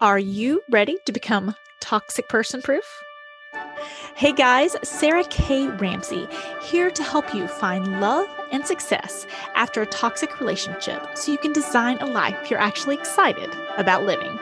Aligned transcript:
Are 0.00 0.18
you 0.18 0.60
ready 0.70 0.98
to 1.06 1.12
become 1.12 1.54
toxic 1.80 2.28
person 2.28 2.60
proof? 2.60 2.84
Hey 4.16 4.32
guys, 4.32 4.74
Sarah 4.82 5.22
K. 5.24 5.68
Ramsey 5.68 6.26
here 6.62 6.90
to 6.90 7.02
help 7.04 7.32
you 7.32 7.46
find 7.46 8.00
love 8.00 8.26
and 8.50 8.66
success 8.66 9.24
after 9.54 9.82
a 9.82 9.86
toxic 9.86 10.40
relationship 10.40 11.16
so 11.16 11.30
you 11.30 11.38
can 11.38 11.52
design 11.52 11.98
a 11.98 12.06
life 12.06 12.50
you're 12.50 12.58
actually 12.58 12.96
excited 12.96 13.48
about 13.76 14.04
living. 14.04 14.36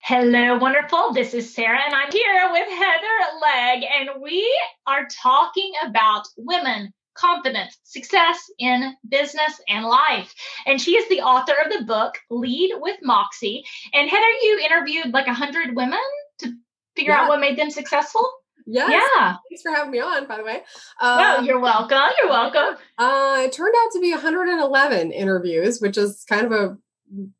Hello, 0.00 0.58
wonderful. 0.58 1.12
This 1.12 1.32
is 1.32 1.54
Sarah, 1.54 1.78
and 1.84 1.94
I'm 1.94 2.10
here 2.10 2.48
with 2.50 2.68
Heather 2.68 3.18
Legge, 3.40 3.84
and 3.84 4.20
we 4.20 4.60
are 4.88 5.06
talking 5.22 5.70
about 5.86 6.26
women 6.36 6.92
confidence, 7.20 7.78
success 7.84 8.50
in 8.58 8.94
business 9.08 9.60
and 9.68 9.84
life. 9.84 10.34
And 10.66 10.80
she 10.80 10.92
is 10.92 11.08
the 11.08 11.20
author 11.20 11.54
of 11.64 11.72
the 11.72 11.84
book 11.84 12.14
Lead 12.30 12.74
with 12.80 12.96
Moxie. 13.02 13.64
And 13.92 14.08
Heather, 14.08 14.30
you 14.42 14.60
interviewed 14.64 15.12
like 15.12 15.26
100 15.26 15.76
women 15.76 15.98
to 16.38 16.52
figure 16.96 17.12
yeah. 17.12 17.22
out 17.22 17.28
what 17.28 17.40
made 17.40 17.58
them 17.58 17.70
successful? 17.70 18.28
Yes. 18.66 18.90
Yeah. 18.90 19.36
Thanks 19.48 19.62
for 19.62 19.72
having 19.72 19.90
me 19.90 20.00
on, 20.00 20.26
by 20.26 20.36
the 20.36 20.44
way. 20.44 20.56
Um, 21.00 21.18
oh, 21.18 21.40
you're 21.42 21.60
welcome. 21.60 21.98
You're 22.18 22.30
welcome. 22.30 22.76
Uh, 22.98 23.42
it 23.44 23.52
turned 23.52 23.74
out 23.76 23.92
to 23.92 24.00
be 24.00 24.12
111 24.12 25.12
interviews, 25.12 25.80
which 25.80 25.98
is 25.98 26.24
kind 26.28 26.46
of 26.46 26.52
a 26.52 26.78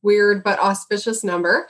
weird 0.02 0.42
but 0.42 0.58
auspicious 0.58 1.22
number. 1.22 1.68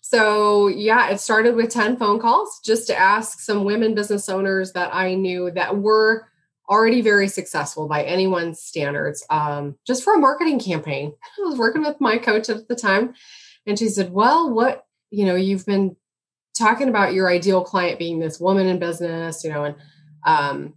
So, 0.00 0.68
yeah, 0.68 1.10
it 1.10 1.20
started 1.20 1.54
with 1.54 1.70
10 1.70 1.96
phone 1.96 2.18
calls 2.18 2.60
just 2.64 2.86
to 2.88 2.96
ask 2.96 3.40
some 3.40 3.64
women 3.64 3.94
business 3.94 4.28
owners 4.28 4.72
that 4.72 4.94
I 4.94 5.14
knew 5.14 5.50
that 5.52 5.78
were 5.78 6.26
already 6.68 7.00
very 7.00 7.28
successful 7.28 7.88
by 7.88 8.02
anyone's 8.04 8.60
standards 8.60 9.24
um, 9.30 9.76
just 9.86 10.02
for 10.04 10.14
a 10.14 10.18
marketing 10.18 10.58
campaign. 10.58 11.12
I 11.38 11.48
was 11.48 11.58
working 11.58 11.82
with 11.82 12.00
my 12.00 12.18
coach 12.18 12.48
at 12.48 12.68
the 12.68 12.76
time, 12.76 13.14
and 13.66 13.78
she 13.78 13.88
said, 13.88 14.12
Well, 14.12 14.52
what, 14.52 14.86
you 15.10 15.26
know, 15.26 15.36
you've 15.36 15.66
been 15.66 15.96
talking 16.56 16.88
about 16.88 17.14
your 17.14 17.30
ideal 17.30 17.64
client 17.64 17.98
being 17.98 18.18
this 18.18 18.38
woman 18.38 18.66
in 18.66 18.78
business, 18.78 19.44
you 19.44 19.50
know, 19.50 19.64
and 19.64 19.76
um, 20.24 20.74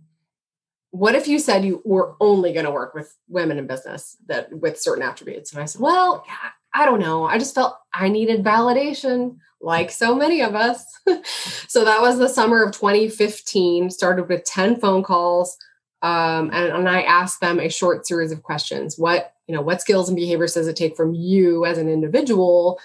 what 0.95 1.15
if 1.15 1.27
you 1.27 1.39
said 1.39 1.65
you 1.65 1.81
were 1.83 2.15
only 2.21 2.53
going 2.53 2.65
to 2.65 2.71
work 2.71 2.93
with 2.93 3.13
women 3.27 3.57
in 3.57 3.67
business 3.67 4.15
that 4.27 4.51
with 4.51 4.79
certain 4.79 5.03
attributes? 5.03 5.51
And 5.51 5.61
I 5.61 5.65
said, 5.65 5.81
well, 5.81 6.25
I 6.73 6.85
don't 6.85 7.01
know. 7.01 7.25
I 7.25 7.37
just 7.37 7.53
felt 7.53 7.77
I 7.93 8.07
needed 8.07 8.43
validation, 8.43 9.37
like 9.61 9.91
so 9.91 10.15
many 10.15 10.41
of 10.41 10.55
us. 10.55 10.85
so 11.67 11.83
that 11.83 12.01
was 12.01 12.17
the 12.17 12.29
summer 12.29 12.63
of 12.63 12.71
2015. 12.71 13.89
Started 13.89 14.29
with 14.29 14.45
10 14.45 14.79
phone 14.79 15.03
calls, 15.03 15.57
um, 16.05 16.51
and, 16.53 16.71
and 16.71 16.87
I 16.87 17.01
asked 17.01 17.41
them 17.41 17.59
a 17.59 17.67
short 17.67 18.05
series 18.05 18.31
of 18.31 18.43
questions. 18.43 18.95
What 18.95 19.33
you 19.47 19.55
know, 19.55 19.61
what 19.61 19.81
skills 19.81 20.07
and 20.07 20.15
behaviors 20.15 20.53
does 20.53 20.67
it 20.67 20.75
take 20.75 20.95
from 20.95 21.15
you 21.15 21.65
as 21.65 21.79
an 21.79 21.89
individual 21.89 22.79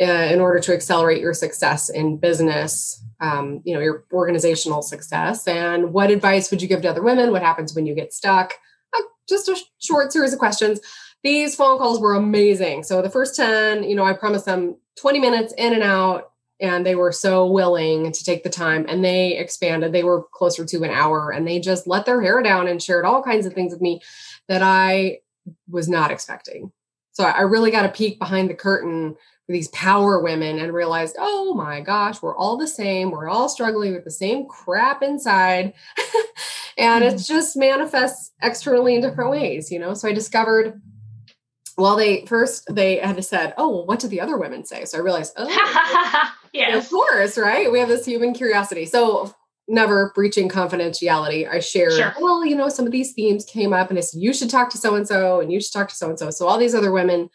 uh, 0.00 0.04
in 0.04 0.40
order 0.40 0.58
to 0.58 0.72
accelerate 0.72 1.20
your 1.20 1.34
success 1.34 1.88
in 1.88 2.16
business, 2.16 3.00
um, 3.20 3.62
you 3.64 3.74
know, 3.74 3.80
your 3.80 4.04
organizational 4.12 4.82
success. 4.82 5.46
And 5.46 5.92
what 5.92 6.10
advice 6.10 6.50
would 6.50 6.60
you 6.60 6.66
give 6.66 6.82
to 6.82 6.90
other 6.90 7.02
women? 7.02 7.30
What 7.30 7.42
happens 7.42 7.76
when 7.76 7.86
you 7.86 7.94
get 7.94 8.12
stuck? 8.12 8.54
Uh, 8.92 9.02
just 9.28 9.48
a 9.48 9.56
short 9.78 10.12
series 10.12 10.32
of 10.32 10.40
questions. 10.40 10.80
These 11.22 11.54
phone 11.54 11.78
calls 11.78 12.00
were 12.00 12.14
amazing. 12.14 12.82
So 12.82 13.02
the 13.02 13.10
first 13.10 13.36
10, 13.36 13.84
you 13.84 13.94
know, 13.94 14.04
I 14.04 14.14
promised 14.14 14.46
them 14.46 14.76
20 14.98 15.20
minutes 15.20 15.54
in 15.56 15.74
and 15.74 15.82
out, 15.82 16.32
and 16.64 16.86
they 16.86 16.94
were 16.94 17.12
so 17.12 17.46
willing 17.46 18.10
to 18.10 18.24
take 18.24 18.42
the 18.42 18.48
time 18.48 18.86
and 18.88 19.04
they 19.04 19.36
expanded. 19.36 19.92
They 19.92 20.02
were 20.02 20.24
closer 20.32 20.64
to 20.64 20.82
an 20.82 20.90
hour 20.90 21.30
and 21.30 21.46
they 21.46 21.60
just 21.60 21.86
let 21.86 22.06
their 22.06 22.22
hair 22.22 22.42
down 22.42 22.66
and 22.66 22.82
shared 22.82 23.04
all 23.04 23.22
kinds 23.22 23.44
of 23.44 23.52
things 23.52 23.72
with 23.72 23.82
me 23.82 24.00
that 24.48 24.62
I 24.62 25.18
was 25.68 25.90
not 25.90 26.10
expecting. 26.10 26.72
So 27.12 27.24
I 27.24 27.42
really 27.42 27.70
got 27.70 27.84
a 27.84 27.90
peek 27.90 28.18
behind 28.18 28.48
the 28.48 28.54
curtain 28.54 29.10
with 29.46 29.54
these 29.54 29.68
power 29.68 30.20
women 30.20 30.58
and 30.58 30.72
realized, 30.72 31.16
oh 31.18 31.52
my 31.52 31.82
gosh, 31.82 32.22
we're 32.22 32.36
all 32.36 32.56
the 32.56 32.66
same. 32.66 33.10
We're 33.10 33.28
all 33.28 33.50
struggling 33.50 33.92
with 33.92 34.04
the 34.04 34.10
same 34.10 34.46
crap 34.46 35.02
inside. 35.02 35.74
and 36.78 37.04
mm-hmm. 37.04 37.14
it 37.14 37.18
just 37.18 37.58
manifests 37.58 38.32
externally 38.42 38.94
in 38.94 39.02
different 39.02 39.30
ways, 39.30 39.70
you 39.70 39.78
know? 39.78 39.92
So 39.92 40.08
I 40.08 40.12
discovered 40.12 40.80
well, 41.76 41.96
they 41.96 42.24
first 42.26 42.74
they 42.74 42.98
had 42.98 43.22
said, 43.24 43.54
"Oh, 43.56 43.68
well, 43.68 43.86
what 43.86 44.00
did 44.00 44.10
the 44.10 44.20
other 44.20 44.38
women 44.38 44.64
say?" 44.64 44.84
So 44.84 44.98
I 44.98 45.00
realized, 45.00 45.34
oh, 45.36 46.30
yeah, 46.52 46.76
of 46.76 46.88
course, 46.88 47.36
right? 47.36 47.70
We 47.70 47.80
have 47.80 47.88
this 47.88 48.06
human 48.06 48.34
curiosity. 48.34 48.86
So 48.86 49.34
never 49.66 50.12
breaching 50.14 50.48
confidentiality. 50.48 51.48
I 51.48 51.58
shared, 51.60 51.94
sure. 51.94 52.14
well, 52.20 52.44
you 52.44 52.54
know, 52.54 52.68
some 52.68 52.84
of 52.84 52.92
these 52.92 53.12
themes 53.12 53.44
came 53.44 53.72
up, 53.72 53.88
and 53.88 53.98
I 53.98 54.02
said, 54.02 54.20
you 54.20 54.34
should 54.34 54.50
talk 54.50 54.70
to 54.70 54.78
so 54.78 54.94
and 54.94 55.08
so, 55.08 55.40
and 55.40 55.50
you 55.50 55.60
should 55.60 55.72
talk 55.72 55.88
to 55.88 55.94
so 55.94 56.10
and 56.10 56.18
so. 56.18 56.30
So 56.30 56.46
all 56.46 56.58
these 56.58 56.74
other 56.74 56.92
women 56.92 57.30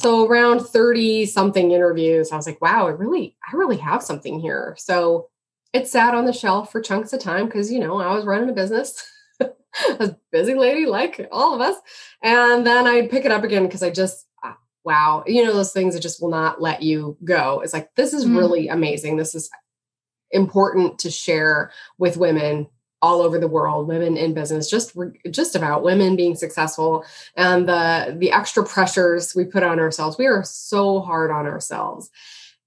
so 0.00 0.26
around 0.26 0.60
30 0.60 1.26
something 1.26 1.70
interviews, 1.70 2.32
I 2.32 2.36
was 2.36 2.46
like, 2.46 2.60
wow, 2.60 2.86
I 2.86 2.90
really, 2.90 3.36
I 3.46 3.56
really 3.56 3.76
have 3.78 4.02
something 4.02 4.40
here. 4.40 4.74
So 4.78 5.28
it 5.72 5.88
sat 5.88 6.14
on 6.14 6.24
the 6.24 6.32
shelf 6.32 6.72
for 6.72 6.80
chunks 6.80 7.12
of 7.12 7.20
time 7.20 7.46
because, 7.46 7.70
you 7.72 7.78
know, 7.78 8.00
I 8.00 8.14
was 8.14 8.24
running 8.24 8.48
a 8.48 8.52
business. 8.52 9.08
a 10.00 10.16
busy 10.30 10.54
lady 10.54 10.86
like 10.86 11.28
all 11.32 11.54
of 11.54 11.60
us. 11.60 11.76
And 12.22 12.66
then 12.66 12.86
I'd 12.86 13.10
pick 13.10 13.24
it 13.24 13.32
up 13.32 13.44
again 13.44 13.64
because 13.64 13.82
I 13.82 13.90
just, 13.90 14.26
ah, 14.42 14.56
wow, 14.84 15.24
you 15.26 15.44
know, 15.44 15.52
those 15.52 15.72
things 15.72 15.94
that 15.94 16.00
just 16.00 16.22
will 16.22 16.30
not 16.30 16.60
let 16.60 16.82
you 16.82 17.16
go. 17.24 17.60
It's 17.60 17.72
like, 17.72 17.94
this 17.94 18.12
is 18.12 18.24
mm-hmm. 18.24 18.36
really 18.36 18.68
amazing. 18.68 19.16
This 19.16 19.34
is 19.34 19.50
important 20.30 20.98
to 21.00 21.10
share 21.10 21.70
with 21.98 22.16
women 22.16 22.68
all 23.04 23.20
over 23.20 23.38
the 23.38 23.46
world 23.46 23.86
women 23.86 24.16
in 24.16 24.32
business 24.32 24.70
just 24.70 24.96
just 25.30 25.54
about 25.54 25.82
women 25.82 26.16
being 26.16 26.34
successful 26.34 27.04
and 27.36 27.68
the 27.68 28.16
the 28.18 28.32
extra 28.32 28.64
pressures 28.64 29.34
we 29.34 29.44
put 29.44 29.62
on 29.62 29.78
ourselves 29.78 30.16
we 30.16 30.26
are 30.26 30.42
so 30.42 31.00
hard 31.00 31.30
on 31.30 31.46
ourselves 31.46 32.10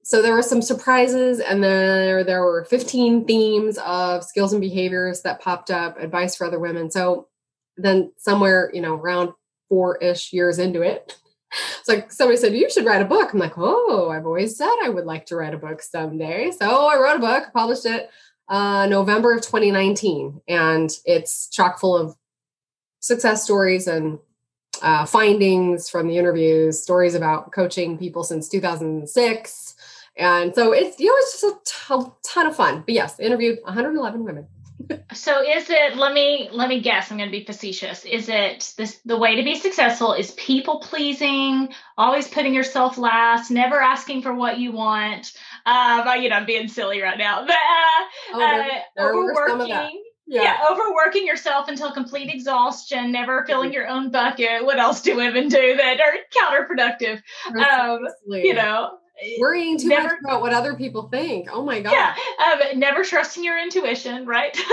so 0.07 0.21
there 0.21 0.33
were 0.33 0.41
some 0.41 0.61
surprises 0.61 1.41
and 1.41 1.61
then 1.61 2.25
there, 2.25 2.41
were 2.41 2.65
15 2.69 3.25
themes 3.25 3.77
of 3.79 4.23
skills 4.23 4.53
and 4.53 4.61
behaviors 4.61 5.21
that 5.21 5.41
popped 5.41 5.69
up 5.69 5.99
advice 5.99 6.35
for 6.35 6.47
other 6.47 6.59
women 6.59 6.89
so 6.89 7.27
then 7.75 8.11
somewhere 8.17 8.71
you 8.73 8.81
know 8.81 8.95
around 8.95 9.33
four-ish 9.69 10.33
years 10.33 10.59
into 10.59 10.81
it 10.81 11.17
it's 11.79 11.87
like 11.87 12.11
somebody 12.11 12.37
said 12.37 12.53
you 12.53 12.69
should 12.69 12.85
write 12.85 13.01
a 13.01 13.05
book 13.05 13.33
i'm 13.33 13.39
like 13.39 13.57
oh 13.57 14.09
i've 14.09 14.25
always 14.25 14.57
said 14.57 14.73
i 14.83 14.89
would 14.89 15.05
like 15.05 15.25
to 15.25 15.35
write 15.35 15.53
a 15.53 15.57
book 15.57 15.81
someday 15.81 16.51
so 16.51 16.87
i 16.87 16.97
wrote 16.97 17.17
a 17.17 17.19
book 17.19 17.51
published 17.53 17.85
it 17.85 18.09
uh, 18.49 18.87
November 18.87 19.33
of 19.33 19.41
2019, 19.41 20.41
and 20.47 20.89
it's 21.05 21.49
chock 21.49 21.79
full 21.79 21.97
of 21.97 22.15
success 22.99 23.43
stories 23.43 23.87
and 23.87 24.19
uh, 24.81 25.05
findings 25.05 25.89
from 25.89 26.07
the 26.07 26.17
interviews, 26.17 26.81
stories 26.81 27.15
about 27.15 27.51
coaching 27.51 27.97
people 27.97 28.23
since 28.23 28.47
2006. 28.47 29.66
And 30.17 30.53
so 30.55 30.71
it's, 30.71 30.99
you 30.99 31.07
know, 31.07 31.15
it's 31.17 31.41
just 31.41 31.43
a 31.43 32.03
t- 32.03 32.11
ton 32.27 32.47
of 32.47 32.55
fun. 32.55 32.83
But 32.85 32.93
yes, 32.95 33.19
interviewed 33.19 33.59
111 33.63 34.23
women. 34.23 34.47
so 35.11 35.41
is 35.41 35.71
it 35.71 35.97
let 35.97 36.13
me 36.13 36.49
let 36.51 36.69
me 36.69 36.79
guess 36.79 37.09
i'm 37.09 37.17
going 37.17 37.27
to 37.27 37.35
be 37.35 37.43
facetious 37.43 38.05
is 38.05 38.29
it 38.29 38.73
this 38.77 38.99
the 39.05 39.17
way 39.17 39.35
to 39.35 39.43
be 39.43 39.55
successful 39.55 40.13
is 40.13 40.31
people 40.33 40.79
pleasing 40.79 41.67
always 41.97 42.27
putting 42.27 42.53
yourself 42.53 42.95
last 42.95 43.49
never 43.49 43.81
asking 43.81 44.21
for 44.21 44.35
what 44.35 44.59
you 44.59 44.71
want 44.71 45.33
um, 45.67 46.07
you 46.21 46.29
know, 46.29 46.37
I'm 46.37 46.45
being 46.45 46.69
silly 46.69 47.01
right 47.01 47.17
now, 47.17 47.45
but 47.45 47.55
uh, 47.55 48.33
oh, 48.33 48.39
there, 48.39 48.83
there 48.95 49.13
overworking. 49.13 50.03
Yeah. 50.29 50.43
yeah. 50.43 50.57
overworking 50.69 51.27
yourself 51.27 51.67
until 51.67 51.91
complete 51.91 52.29
exhaustion, 52.33 53.11
never 53.11 53.45
filling 53.45 53.73
your 53.73 53.87
own 53.87 54.09
bucket. 54.09 54.63
What 54.63 54.79
else 54.79 55.01
do 55.01 55.17
women 55.17 55.49
do 55.49 55.75
that 55.77 55.99
are 55.99 56.13
counterproductive? 56.37 57.21
Um, 57.47 57.99
you 58.27 58.53
know, 58.53 58.91
worrying 59.39 59.77
too 59.77 59.89
never, 59.89 60.09
much 60.09 60.19
about 60.23 60.41
what 60.41 60.53
other 60.53 60.75
people 60.75 61.09
think. 61.09 61.47
Oh 61.51 61.63
my 61.63 61.81
god! 61.81 61.91
Yeah, 61.91 62.15
um, 62.45 62.79
never 62.79 63.03
trusting 63.03 63.43
your 63.43 63.61
intuition, 63.61 64.25
right? 64.25 64.55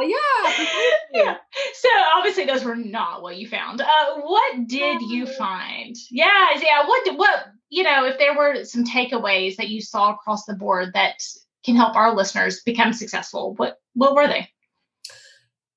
yeah, 0.00 0.66
yeah. 1.12 1.36
So 1.74 1.88
obviously, 2.14 2.44
those 2.44 2.64
were 2.64 2.76
not 2.76 3.22
what 3.22 3.36
you 3.36 3.48
found. 3.48 3.80
Uh, 3.80 4.20
what 4.22 4.66
did 4.66 5.02
you 5.02 5.26
find? 5.26 5.96
Yeah, 6.10 6.48
yeah. 6.60 6.86
What 6.86 7.16
what 7.16 7.46
you 7.70 7.82
know, 7.82 8.04
if 8.04 8.18
there 8.18 8.36
were 8.36 8.64
some 8.64 8.84
takeaways 8.84 9.56
that 9.56 9.68
you 9.68 9.80
saw 9.80 10.12
across 10.12 10.44
the 10.44 10.54
board 10.54 10.92
that 10.94 11.22
can 11.64 11.76
help 11.76 11.96
our 11.96 12.14
listeners 12.14 12.60
become 12.60 12.92
successful, 12.92 13.54
what 13.54 13.78
what 13.94 14.14
were 14.14 14.28
they? 14.28 14.48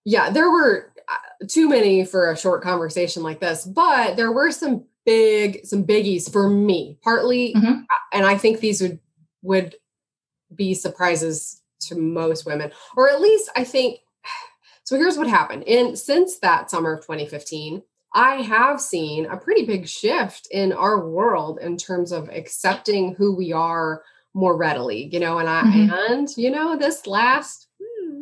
Yeah, 0.04 0.30
there 0.30 0.52
were 0.52 0.94
uh, 1.08 1.46
too 1.48 1.68
many 1.68 2.06
for 2.06 2.32
a 2.32 2.38
short 2.38 2.64
conversation 2.64 3.24
like 3.24 3.40
this, 3.40 3.66
but 3.66 4.16
there 4.16 4.32
were 4.32 4.52
some 4.52 4.86
big 5.06 5.66
some 5.66 5.84
biggies 5.84 6.32
for 6.32 6.50
me. 6.50 6.98
Partly, 7.04 7.54
mm-hmm. 7.54 7.82
and 8.14 8.26
I 8.26 8.38
think 8.38 8.60
these 8.60 8.82
would 8.82 9.00
would 9.42 9.76
be 10.54 10.74
surprises 10.74 11.62
to 11.82 11.96
most 11.96 12.46
women, 12.46 12.72
or 12.96 13.10
at 13.10 13.22
least 13.22 13.50
I 13.56 13.64
think. 13.64 14.00
So 14.88 14.98
here's 14.98 15.18
what 15.18 15.26
happened. 15.26 15.68
And 15.68 15.98
since 15.98 16.38
that 16.42 16.70
summer 16.70 16.94
of 16.94 17.00
2015, 17.00 17.82
I 18.14 18.44
have 18.44 18.80
seen 18.80 19.26
a 19.26 19.36
pretty 19.36 19.66
big 19.66 19.88
shift 19.88 20.48
in 20.52 20.72
our 20.72 21.10
world 21.10 21.58
in 21.60 21.76
terms 21.76 22.12
of 22.12 22.30
accepting 22.30 23.16
who 23.16 23.36
we 23.36 23.52
are 23.52 24.04
more 24.36 24.56
readily, 24.56 25.10
you 25.12 25.20
know, 25.20 25.40
and 25.40 25.50
I 25.50 25.64
mm-hmm. 25.64 26.14
and 26.14 26.30
you 26.38 26.52
know 26.52 26.78
this 26.78 27.08
last 27.08 27.68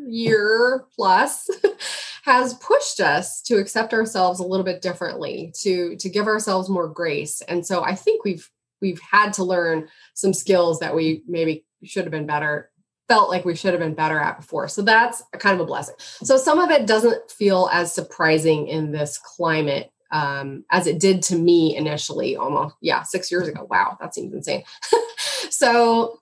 year 0.07 0.85
plus 0.95 1.49
has 2.23 2.53
pushed 2.55 2.99
us 2.99 3.41
to 3.41 3.57
accept 3.57 3.93
ourselves 3.93 4.39
a 4.39 4.45
little 4.45 4.65
bit 4.65 4.81
differently, 4.81 5.53
to 5.61 5.95
to 5.97 6.09
give 6.09 6.27
ourselves 6.27 6.69
more 6.69 6.87
grace. 6.87 7.41
And 7.41 7.65
so 7.65 7.83
I 7.83 7.95
think 7.95 8.23
we've 8.23 8.49
we've 8.81 8.99
had 8.99 9.33
to 9.33 9.43
learn 9.43 9.87
some 10.13 10.33
skills 10.33 10.79
that 10.79 10.95
we 10.95 11.23
maybe 11.27 11.65
should 11.83 12.05
have 12.05 12.11
been 12.11 12.25
better 12.25 12.69
felt 13.09 13.29
like 13.29 13.43
we 13.43 13.55
should 13.55 13.73
have 13.73 13.81
been 13.81 13.93
better 13.93 14.17
at 14.17 14.37
before. 14.37 14.67
So 14.67 14.81
that's 14.81 15.21
kind 15.37 15.55
of 15.55 15.61
a 15.61 15.65
blessing. 15.65 15.95
So 15.99 16.37
some 16.37 16.59
of 16.59 16.71
it 16.71 16.87
doesn't 16.87 17.29
feel 17.29 17.69
as 17.71 17.93
surprising 17.93 18.67
in 18.67 18.91
this 18.91 19.17
climate 19.17 19.91
um, 20.11 20.63
as 20.71 20.87
it 20.87 20.99
did 20.99 21.23
to 21.23 21.35
me 21.35 21.75
initially, 21.75 22.37
almost, 22.37 22.75
yeah, 22.81 23.01
six 23.01 23.31
years 23.31 23.47
ago. 23.47 23.67
Wow, 23.69 23.97
that 23.99 24.13
seems 24.13 24.33
insane. 24.33 24.63
so 25.49 26.19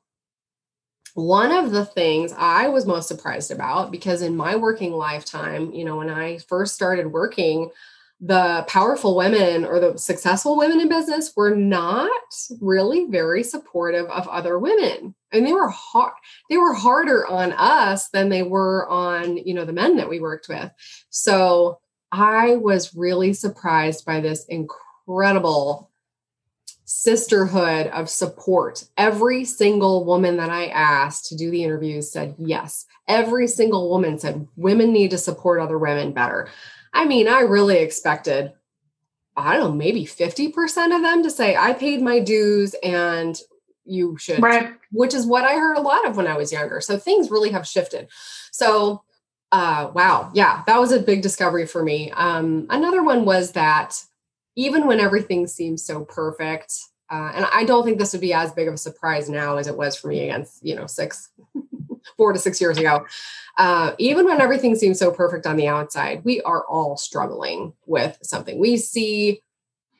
one 1.13 1.51
of 1.51 1.71
the 1.71 1.85
things 1.85 2.33
I 2.37 2.69
was 2.69 2.85
most 2.85 3.07
surprised 3.07 3.51
about, 3.51 3.91
because 3.91 4.21
in 4.21 4.35
my 4.35 4.55
working 4.55 4.93
lifetime, 4.93 5.73
you 5.73 5.83
know, 5.85 5.97
when 5.97 6.09
I 6.09 6.37
first 6.39 6.73
started 6.73 7.11
working, 7.11 7.69
the 8.23 8.63
powerful 8.67 9.15
women 9.15 9.65
or 9.65 9.79
the 9.79 9.97
successful 9.97 10.55
women 10.55 10.79
in 10.79 10.87
business 10.87 11.33
were 11.35 11.55
not 11.55 12.11
really 12.61 13.05
very 13.05 13.43
supportive 13.43 14.05
of 14.05 14.27
other 14.27 14.59
women. 14.59 15.15
And 15.31 15.45
they 15.45 15.53
were 15.53 15.69
hard 15.69 16.13
they 16.49 16.57
were 16.57 16.73
harder 16.73 17.25
on 17.25 17.51
us 17.53 18.09
than 18.09 18.29
they 18.29 18.43
were 18.43 18.87
on 18.89 19.37
you 19.37 19.55
know 19.55 19.65
the 19.65 19.73
men 19.73 19.95
that 19.97 20.09
we 20.09 20.19
worked 20.19 20.47
with. 20.49 20.71
So 21.09 21.79
i 22.11 22.57
was 22.57 22.93
really 22.93 23.33
surprised 23.33 24.05
by 24.05 24.19
this 24.19 24.45
incredible 24.45 25.90
sisterhood 26.91 27.87
of 27.87 28.09
support 28.09 28.83
every 28.97 29.45
single 29.45 30.05
woman 30.05 30.37
that 30.37 30.49
i 30.49 30.65
asked 30.67 31.25
to 31.25 31.35
do 31.35 31.49
the 31.49 31.63
interviews 31.63 32.11
said 32.11 32.35
yes 32.37 32.85
every 33.07 33.47
single 33.47 33.89
woman 33.89 34.19
said 34.19 34.47
women 34.55 34.91
need 34.91 35.11
to 35.11 35.17
support 35.17 35.59
other 35.59 35.77
women 35.77 36.11
better 36.11 36.49
I 36.93 37.05
mean, 37.05 37.27
I 37.27 37.41
really 37.41 37.77
expected, 37.77 38.53
I 39.35 39.55
don't 39.55 39.71
know, 39.71 39.75
maybe 39.75 40.05
50% 40.05 40.95
of 40.95 41.01
them 41.01 41.23
to 41.23 41.29
say, 41.29 41.55
I 41.55 41.73
paid 41.73 42.01
my 42.01 42.19
dues 42.19 42.75
and 42.83 43.37
you 43.85 44.17
should, 44.17 44.41
right. 44.41 44.73
which 44.91 45.13
is 45.13 45.25
what 45.25 45.45
I 45.45 45.55
heard 45.55 45.77
a 45.77 45.81
lot 45.81 46.07
of 46.07 46.17
when 46.17 46.27
I 46.27 46.37
was 46.37 46.51
younger. 46.51 46.81
So 46.81 46.97
things 46.97 47.31
really 47.31 47.51
have 47.51 47.67
shifted. 47.67 48.09
So, 48.51 49.03
uh, 49.51 49.91
wow. 49.93 50.31
Yeah, 50.33 50.63
that 50.67 50.79
was 50.79 50.91
a 50.91 50.99
big 50.99 51.21
discovery 51.21 51.65
for 51.65 51.83
me. 51.83 52.11
Um, 52.11 52.67
another 52.69 53.03
one 53.03 53.25
was 53.25 53.53
that 53.53 54.01
even 54.55 54.87
when 54.87 54.99
everything 54.99 55.47
seems 55.47 55.83
so 55.83 56.05
perfect, 56.05 56.73
uh, 57.09 57.31
and 57.35 57.45
I 57.51 57.65
don't 57.65 57.83
think 57.83 57.97
this 57.97 58.13
would 58.13 58.21
be 58.21 58.33
as 58.33 58.53
big 58.53 58.67
of 58.67 58.73
a 58.73 58.77
surprise 58.77 59.29
now 59.29 59.57
as 59.57 59.67
it 59.67 59.77
was 59.77 59.97
for 59.97 60.07
me 60.07 60.21
against, 60.21 60.65
you 60.65 60.75
know, 60.75 60.87
six, 60.87 61.29
four 62.17 62.31
to 62.31 62.39
six 62.39 62.61
years 62.61 62.77
ago. 62.77 63.05
Uh, 63.57 63.93
even 63.97 64.25
when 64.25 64.39
everything 64.39 64.75
seems 64.75 64.97
so 64.97 65.11
perfect 65.11 65.45
on 65.45 65.57
the 65.57 65.67
outside, 65.67 66.23
we 66.23 66.41
are 66.41 66.65
all 66.67 66.95
struggling 66.95 67.73
with 67.85 68.17
something. 68.23 68.59
We 68.59 68.77
see, 68.77 69.41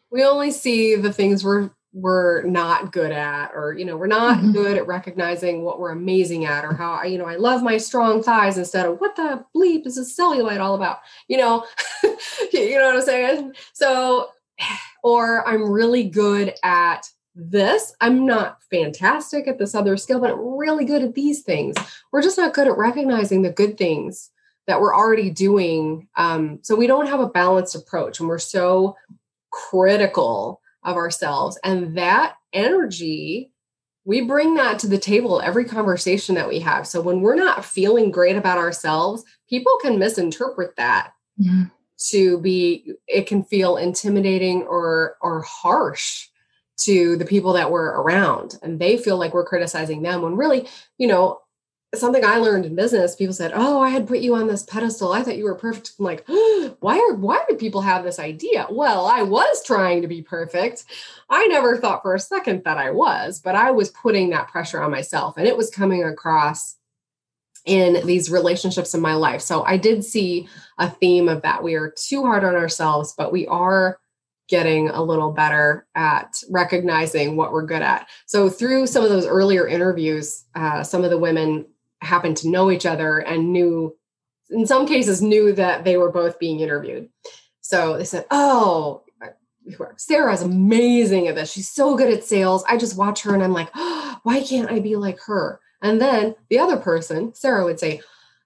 we 0.10 0.24
only 0.24 0.52
see 0.52 0.96
the 0.96 1.12
things 1.12 1.44
we're 1.44 1.72
we're 1.94 2.44
not 2.44 2.94
good 2.94 3.12
at, 3.12 3.52
or 3.54 3.74
you 3.74 3.84
know, 3.84 3.98
we're 3.98 4.08
not 4.08 4.38
mm-hmm. 4.38 4.54
good 4.54 4.78
at 4.78 4.88
recognizing 4.88 5.64
what 5.64 5.80
we're 5.80 5.92
amazing 5.92 6.46
at, 6.46 6.64
or 6.64 6.74
how 6.74 7.04
you 7.04 7.18
know 7.18 7.26
I 7.26 7.36
love 7.36 7.62
my 7.62 7.78
strong 7.78 8.24
thighs 8.24 8.58
instead 8.58 8.86
of 8.86 9.00
what 9.00 9.16
the 9.16 9.44
bleep 9.56 9.86
is 9.86 9.98
a 9.98 10.02
cellulite 10.02 10.62
all 10.62 10.76
about. 10.76 11.00
You 11.28 11.38
know, 11.38 11.66
you 12.54 12.78
know 12.78 12.86
what 12.86 12.96
I'm 12.96 13.02
saying? 13.02 13.54
So, 13.74 14.30
or 15.04 15.48
I'm 15.48 15.70
really 15.70 16.04
good 16.04 16.54
at 16.64 17.08
this. 17.36 17.94
I'm 18.02 18.26
not 18.26 18.62
fantastic 18.70 19.48
at 19.48 19.58
this 19.58 19.74
other 19.74 19.98
skill, 19.98 20.20
but 20.20 20.32
I'm 20.32 20.58
really 20.58 20.86
good 20.86 21.04
at 21.04 21.16
these 21.16 21.42
things. 21.42 21.76
We're 22.12 22.22
just 22.22 22.38
not 22.38 22.54
good 22.54 22.68
at 22.68 22.78
recognizing 22.78 23.42
the 23.42 23.52
good 23.52 23.78
things 23.78 24.32
that 24.68 24.82
we're 24.82 24.96
already 24.96 25.30
doing. 25.30 26.08
Um, 26.16 26.60
so 26.62 26.76
we 26.76 26.88
don't 26.88 27.08
have 27.08 27.20
a 27.20 27.30
balanced 27.30 27.76
approach 27.76 28.20
and 28.20 28.30
we're 28.30 28.40
so 28.40 28.96
critical 29.52 30.62
of 30.84 30.96
ourselves. 30.96 31.60
And 31.64 31.98
that 31.98 32.36
energy, 32.54 33.52
we 34.06 34.22
bring 34.22 34.56
that 34.56 34.80
to 34.80 34.88
the 34.88 34.98
table 34.98 35.42
every 35.42 35.66
conversation 35.66 36.36
that 36.36 36.50
we 36.50 36.60
have. 36.60 36.88
So 36.88 37.02
when 37.02 37.22
we're 37.22 37.36
not 37.36 37.66
feeling 37.66 38.12
great 38.12 38.36
about 38.36 38.58
ourselves, 38.58 39.24
people 39.50 39.78
can 39.82 40.00
misinterpret 40.00 40.76
that. 40.78 41.14
Yeah. 41.38 41.66
To 42.10 42.38
be 42.40 42.94
it 43.08 43.28
can 43.28 43.44
feel 43.44 43.78
intimidating 43.78 44.64
or 44.64 45.18
or 45.22 45.42
harsh 45.42 46.28
to 46.78 47.16
the 47.18 47.26
people 47.26 47.54
that 47.54 47.72
we're 47.72 48.02
around 48.02 48.58
and 48.64 48.80
they 48.80 48.98
feel 48.98 49.18
like 49.18 49.34
we're 49.34 49.46
criticizing 49.46 50.02
them 50.02 50.22
when 50.22 50.36
really 50.36 50.68
you 50.98 51.08
know 51.08 51.40
something 51.94 52.24
i 52.24 52.38
learned 52.38 52.66
in 52.66 52.76
business 52.76 53.16
people 53.16 53.34
said 53.34 53.52
oh 53.54 53.82
i 53.82 53.90
had 53.90 54.08
put 54.08 54.20
you 54.20 54.34
on 54.36 54.48
this 54.48 54.64
pedestal. 54.64 55.12
I 55.12 55.24
thought 55.24 55.38
you 55.38 55.44
were 55.44 55.56
perfect. 55.56 55.92
I'm 56.00 56.06
like 56.06 56.26
why 56.80 56.98
are 56.98 57.14
why 57.16 57.44
do 57.48 57.56
people 57.56 57.82
have 57.82 58.04
this 58.04 58.20
idea? 58.20 58.68
Well 58.70 59.06
i 59.06 59.22
was 59.22 59.64
trying 59.64 60.02
to 60.02 60.08
be 60.08 60.22
perfect. 60.22 60.86
I 61.30 61.46
never 61.48 61.78
thought 61.78 62.02
for 62.02 62.16
a 62.16 62.20
second 62.20 62.64
that 62.64 62.78
i 62.78 62.90
was 62.92 63.40
but 63.40 63.56
i 63.56 63.72
was 63.72 63.90
putting 63.90 64.30
that 64.30 64.48
pressure 64.48 64.82
on 64.82 64.92
myself 64.92 65.38
and 65.38 65.48
it 65.48 65.58
was 65.58 65.70
coming 65.70 66.04
across 66.04 66.78
in 67.66 68.06
these 68.06 68.32
relationships 68.32 68.94
in 68.94 69.02
my 69.02 69.14
life 69.14 69.42
so 69.42 69.64
i 69.64 69.78
did 69.78 70.04
see 70.04 70.48
a 70.80 70.90
theme 70.90 71.30
of 71.30 71.42
that 71.42 71.64
we 71.64 71.76
are 71.76 71.94
too 71.98 72.24
hard 72.24 72.44
on 72.44 72.56
ourselves 72.56 73.14
but 73.18 73.32
we 73.32 73.46
are 73.48 74.00
getting 74.52 74.90
a 74.90 75.02
little 75.02 75.32
better 75.32 75.88
at 75.96 76.36
recognizing 76.50 77.38
what 77.38 77.54
we're 77.54 77.66
good 77.66 77.82
at. 77.82 78.08
So, 78.28 78.50
through 78.50 78.86
some 78.86 79.02
of 79.04 79.10
those 79.10 79.26
earlier 79.26 79.66
interviews, 79.66 80.44
uh, 80.54 80.84
some 80.84 81.06
of 81.06 81.10
the 81.10 81.18
women 81.18 81.66
happened 82.02 82.36
to 82.38 82.50
know 82.50 82.70
each 82.70 82.86
other 82.86 83.20
and 83.20 83.54
knew, 83.54 83.96
in 84.50 84.68
some 84.68 84.86
cases, 84.86 85.22
knew 85.22 85.54
that 85.54 85.86
they 85.86 85.96
were 85.96 86.12
both 86.12 86.38
being 86.38 86.60
interviewed. 86.60 87.08
So 87.62 87.98
they 87.98 88.04
said, 88.04 88.26
Oh, 88.30 89.04
Sarah's 89.96 90.42
amazing 90.42 91.28
at 91.28 91.36
this. 91.36 91.52
She's 91.52 91.70
so 91.70 91.96
good 91.96 92.14
at 92.14 92.26
sales. 92.26 92.64
I 92.68 92.76
just 92.76 92.98
watch 92.98 93.22
her 93.22 93.34
and 93.34 93.44
I'm 93.44 93.54
like, 93.54 93.70
oh, 93.74 94.20
why 94.24 94.42
can't 94.42 94.70
I 94.72 94.80
be 94.80 94.98
like 94.98 95.20
her? 95.28 95.61
And 95.82 96.00
then 96.00 96.36
the 96.50 96.60
other 96.60 96.78
person, 96.78 97.34
Sarah, 97.34 97.66
would 97.66 97.80
say, 97.80 98.02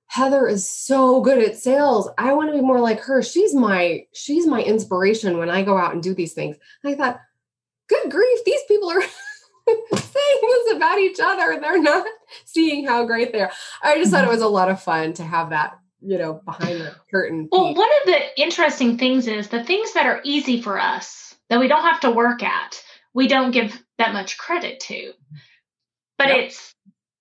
Heather 0.07 0.47
is 0.47 0.69
so 0.69 1.19
good 1.21 1.39
at 1.39 1.57
sales. 1.57 2.09
I 2.17 2.33
want 2.33 2.49
to 2.49 2.55
be 2.55 2.61
more 2.61 2.79
like 2.79 2.99
her. 3.01 3.21
She's 3.21 3.53
my 3.53 4.05
she's 4.13 4.45
my 4.45 4.61
inspiration 4.61 5.37
when 5.37 5.49
I 5.49 5.63
go 5.63 5.77
out 5.77 5.93
and 5.93 6.03
do 6.03 6.13
these 6.13 6.33
things. 6.33 6.57
And 6.83 6.93
I 6.93 6.95
thought, 6.95 7.19
good 7.89 8.11
grief, 8.11 8.39
these 8.45 8.61
people 8.67 8.89
are 8.89 9.01
saying 9.67 10.41
this 10.41 10.75
about 10.75 10.99
each 10.99 11.19
other. 11.19 11.59
They're 11.59 11.81
not 11.81 12.05
seeing 12.45 12.85
how 12.85 13.05
great 13.05 13.31
they 13.31 13.41
are. 13.41 13.51
I 13.81 13.97
just 13.97 14.11
thought 14.11 14.23
it 14.23 14.29
was 14.29 14.41
a 14.41 14.47
lot 14.47 14.69
of 14.69 14.81
fun 14.81 15.13
to 15.13 15.23
have 15.23 15.49
that, 15.49 15.79
you 16.01 16.17
know, 16.17 16.41
behind 16.45 16.81
the 16.81 16.95
curtain. 17.11 17.49
Well, 17.51 17.73
one 17.73 17.89
of 18.01 18.05
the 18.05 18.41
interesting 18.41 18.97
things 18.97 19.27
is 19.27 19.49
the 19.49 19.63
things 19.63 19.93
that 19.93 20.05
are 20.05 20.21
easy 20.23 20.61
for 20.61 20.79
us 20.79 21.35
that 21.49 21.59
we 21.59 21.67
don't 21.67 21.81
have 21.81 22.01
to 22.01 22.11
work 22.11 22.43
at, 22.43 22.81
we 23.13 23.27
don't 23.27 23.51
give 23.51 23.83
that 23.97 24.13
much 24.13 24.37
credit 24.37 24.79
to. 24.81 25.13
But 26.17 26.29
yep. 26.29 26.37
it's 26.37 26.74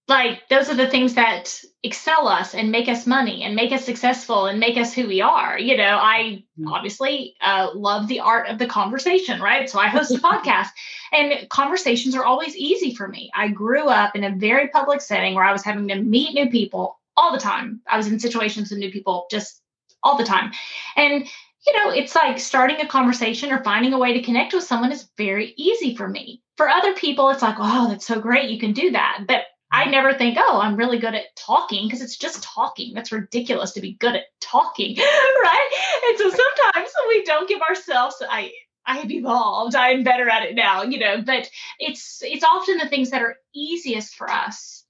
like 0.07 0.47
those 0.49 0.69
are 0.69 0.75
the 0.75 0.89
things 0.89 1.15
that 1.15 1.63
excel 1.83 2.29
us 2.29 2.55
and 2.55 2.71
make 2.71 2.89
us 2.89 3.07
money 3.07 3.43
and 3.43 3.55
make 3.55 3.73
us 3.73 3.85
successful 3.85 4.47
and 4.47 4.61
make 4.61 4.77
us 4.77 4.93
who 4.93 5.07
we 5.07 5.21
are 5.21 5.59
you 5.59 5.77
know? 5.77 5.99
I 6.01 6.45
mm. 6.59 6.71
obviously 6.71 7.37
uh, 7.41 7.71
love 7.75 8.09
the 8.09 8.21
art 8.21 8.49
of 8.49 8.59
the 8.59 8.67
conversation 8.67 9.41
right? 9.41 9.69
So 9.69 9.79
i 9.79 9.89
host 9.89 10.11
a 10.11 10.19
podcast 10.19 10.69
and 11.13 11.49
conversations 11.49 12.15
are 12.15 12.25
always 12.25 12.57
easy 12.57 12.95
for 12.95 13.09
me. 13.09 13.31
I 13.35 13.49
grew 13.49 13.89
up 13.89 14.15
in 14.15 14.25
a 14.25 14.35
very 14.35 14.69
public 14.69 15.01
setting 15.01 15.35
where 15.35 15.45
i 15.45 15.53
was 15.53 15.65
having 15.65 15.89
to 15.89 15.97
meet 15.97 16.35
new 16.35 16.51
people 16.51 16.99
all 17.17 17.33
the 17.33 17.39
time. 17.39 17.81
I 17.89 17.97
was 17.97 18.09
in 18.09 18.19
situations 18.19 18.71
with 18.71 18.81
new 18.81 18.91
people 18.91 19.27
just 19.31 19.63
all 20.03 20.19
the 20.19 20.25
time. 20.25 20.53
And 20.97 21.27
you 21.67 21.73
know 21.79 21.91
it's 21.93 22.15
like 22.15 22.39
starting 22.39 22.81
a 22.81 22.87
conversation 22.87 23.51
or 23.51 23.65
finding 23.65 23.95
a 23.95 23.99
way 23.99 24.13
to 24.13 24.23
connect 24.23 24.53
with 24.53 24.65
someone 24.65 24.93
is 24.93 25.09
very 25.17 25.55
easy 25.57 25.97
for 25.97 26.07
me. 26.07 26.43
For 26.59 26.69
other 26.69 26.93
people 26.93 27.31
it's 27.31 27.43
like 27.43 27.57
oh 27.59 27.89
that's 27.89 28.07
so 28.07 28.21
great 28.21 28.51
you 28.51 28.61
can 28.61 28.75
do 28.75 28.91
that. 28.91 29.25
But 29.27 29.45
I 29.75 29.87
never 29.87 30.15
think, 30.15 30.39
oh, 30.41 30.61
I'm 30.61 30.77
really 30.77 31.01
good 31.01 31.15
at 31.15 31.35
talking 31.35 31.89
because 31.89 32.01
it's 32.01 32.17
just 32.17 32.45
talking. 32.45 32.95
That's 32.95 33.11
ridiculous 33.11 33.73
to 33.73 33.81
be 33.81 33.95
good 33.95 34.15
at 34.15 34.27
talking, 34.41 34.97
right? 34.99 35.71
And 36.07 36.19
so 36.19 36.31
sometimes 36.31 36.91
we 37.09 37.25
don't 37.25 37.49
give 37.49 37.61
ourselves, 37.61 38.23
I, 38.31 38.53
I've 38.87 39.11
evolved. 39.11 39.75
I'm 39.75 40.05
better 40.05 40.31
at 40.31 40.45
it 40.45 40.55
now, 40.55 40.85
you 40.85 41.01
know. 41.01 41.23
But 41.23 41.51
it's 41.81 42.23
it's 42.23 42.45
often 42.45 42.79
the 42.79 42.89
things 42.89 43.11
that 43.11 43.23
are 43.23 43.37
easiest 43.53 44.15
for 44.15 44.31
us 44.31 44.85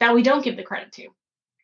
that 0.00 0.14
we 0.14 0.22
don't 0.22 0.44
give 0.44 0.56
the 0.56 0.64
credit 0.64 0.92
to, 0.92 1.08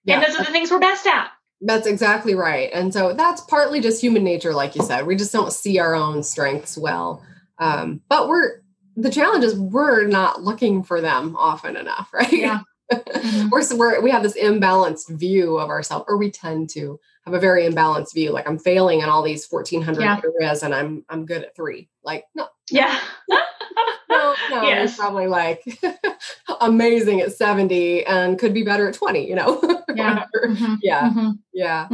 yeah. 0.04 0.14
and 0.14 0.24
those 0.24 0.36
are 0.40 0.44
the 0.44 0.52
things 0.52 0.70
we're 0.70 0.78
best 0.78 1.06
at. 1.06 1.30
That's 1.60 1.86
exactly 1.86 2.34
right. 2.34 2.70
And 2.72 2.94
so 2.94 3.12
that's 3.12 3.42
partly 3.42 3.80
just 3.80 4.00
human 4.00 4.24
nature, 4.24 4.54
like 4.54 4.76
you 4.76 4.82
said. 4.82 5.06
We 5.06 5.16
just 5.16 5.32
don't 5.32 5.52
see 5.52 5.78
our 5.78 5.94
own 5.94 6.22
strengths 6.22 6.78
well. 6.78 7.22
Um, 7.58 8.00
but 8.08 8.28
we're 8.28 8.62
the 9.00 9.10
challenge 9.10 9.44
is 9.44 9.58
we're 9.58 10.06
not 10.06 10.42
looking 10.42 10.82
for 10.82 11.00
them 11.00 11.36
often 11.36 11.76
enough, 11.76 12.10
right? 12.14 12.32
Yeah. 12.32 12.60
Mm-hmm. 12.92 13.50
we're, 13.50 13.62
we're 13.76 14.00
we 14.00 14.10
have 14.10 14.24
this 14.24 14.36
imbalanced 14.36 15.10
view 15.10 15.58
of 15.58 15.68
ourselves, 15.68 16.06
or 16.08 16.16
we 16.16 16.30
tend 16.30 16.70
to 16.70 16.98
have 17.24 17.34
a 17.34 17.40
very 17.40 17.62
imbalanced 17.62 18.14
view. 18.14 18.32
Like 18.32 18.48
I'm 18.48 18.58
failing 18.58 19.00
in 19.00 19.08
all 19.08 19.22
these 19.22 19.46
1400 19.48 20.00
yeah. 20.00 20.20
areas 20.40 20.62
and 20.62 20.74
I'm 20.74 21.04
I'm 21.08 21.24
good 21.24 21.44
at 21.44 21.54
three. 21.54 21.88
Like, 22.02 22.24
no. 22.34 22.48
Yeah. 22.70 22.98
no, 23.28 24.34
no, 24.50 24.62
yes. 24.62 24.96
probably 24.96 25.28
like 25.28 25.62
amazing 26.60 27.20
at 27.20 27.32
70 27.32 28.06
and 28.06 28.38
could 28.38 28.54
be 28.54 28.64
better 28.64 28.88
at 28.88 28.94
20, 28.94 29.28
you 29.28 29.36
know? 29.36 29.60
Yeah. 29.94 30.24
mm-hmm. 30.34 30.74
Yeah. 30.82 31.10
Mm-hmm. 31.10 31.30
Yeah. 31.52 31.88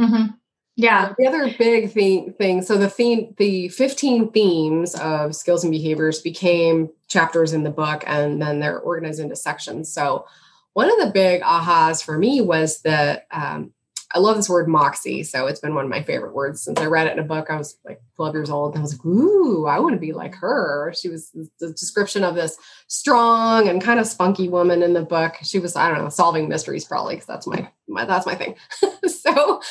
Yeah. 0.79 1.13
The 1.17 1.25
other 1.25 1.51
big 1.57 1.91
thing, 1.91 2.61
so 2.61 2.77
the 2.77 2.87
theme, 2.87 3.33
the 3.37 3.67
15 3.69 4.31
themes 4.31 4.93
of 4.93 5.35
skills 5.35 5.63
and 5.63 5.71
behaviors 5.71 6.21
became 6.21 6.89
chapters 7.07 7.51
in 7.51 7.63
the 7.63 7.71
book 7.71 8.03
and 8.05 8.39
then 8.39 8.59
they're 8.59 8.79
organized 8.79 9.19
into 9.19 9.35
sections. 9.35 9.91
So 9.91 10.27
one 10.73 10.91
of 10.91 10.99
the 10.99 11.11
big 11.11 11.41
ahas 11.41 12.03
for 12.03 12.15
me 12.19 12.41
was 12.41 12.81
that 12.81 13.25
um, 13.31 13.73
I 14.13 14.19
love 14.19 14.37
this 14.37 14.49
word 14.49 14.67
moxie. 14.69 15.23
So 15.23 15.47
it's 15.47 15.59
been 15.59 15.75
one 15.75 15.83
of 15.83 15.89
my 15.89 16.01
favorite 16.01 16.33
words 16.33 16.61
since 16.61 16.79
I 16.79 16.85
read 16.85 17.07
it 17.07 17.13
in 17.13 17.19
a 17.19 17.23
book. 17.23 17.47
I 17.49 17.57
was 17.57 17.77
like 17.83 18.01
12 18.15 18.35
years 18.35 18.49
old 18.49 18.73
and 18.73 18.79
I 18.79 18.81
was 18.83 18.93
like, 18.93 19.05
ooh, 19.05 19.65
I 19.65 19.79
want 19.79 19.95
to 19.95 19.99
be 19.99 20.13
like 20.13 20.33
her. 20.35 20.93
She 20.97 21.09
was 21.09 21.31
the 21.59 21.71
description 21.71 22.23
of 22.23 22.35
this 22.35 22.57
strong 22.87 23.67
and 23.67 23.81
kind 23.81 23.99
of 23.99 24.07
spunky 24.07 24.47
woman 24.47 24.81
in 24.81 24.93
the 24.93 25.01
book. 25.01 25.35
She 25.43 25.59
was, 25.59 25.75
I 25.75 25.89
don't 25.89 26.03
know, 26.03 26.09
solving 26.09 26.47
mysteries 26.47 26.85
probably 26.85 27.15
because 27.15 27.27
that's 27.27 27.47
my, 27.47 27.69
my, 27.87 28.05
that's 28.05 28.25
my 28.25 28.35
thing. 28.35 28.55
so 29.07 29.61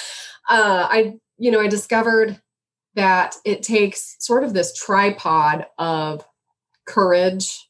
uh, 0.49 0.87
I, 0.91 1.15
you 1.39 1.51
know, 1.51 1.61
I 1.61 1.69
discovered 1.69 2.41
that 2.95 3.37
it 3.45 3.63
takes 3.63 4.17
sort 4.19 4.45
of 4.45 4.53
this 4.53 4.75
tripod 4.75 5.67
of 5.79 6.27
courage 6.87 7.69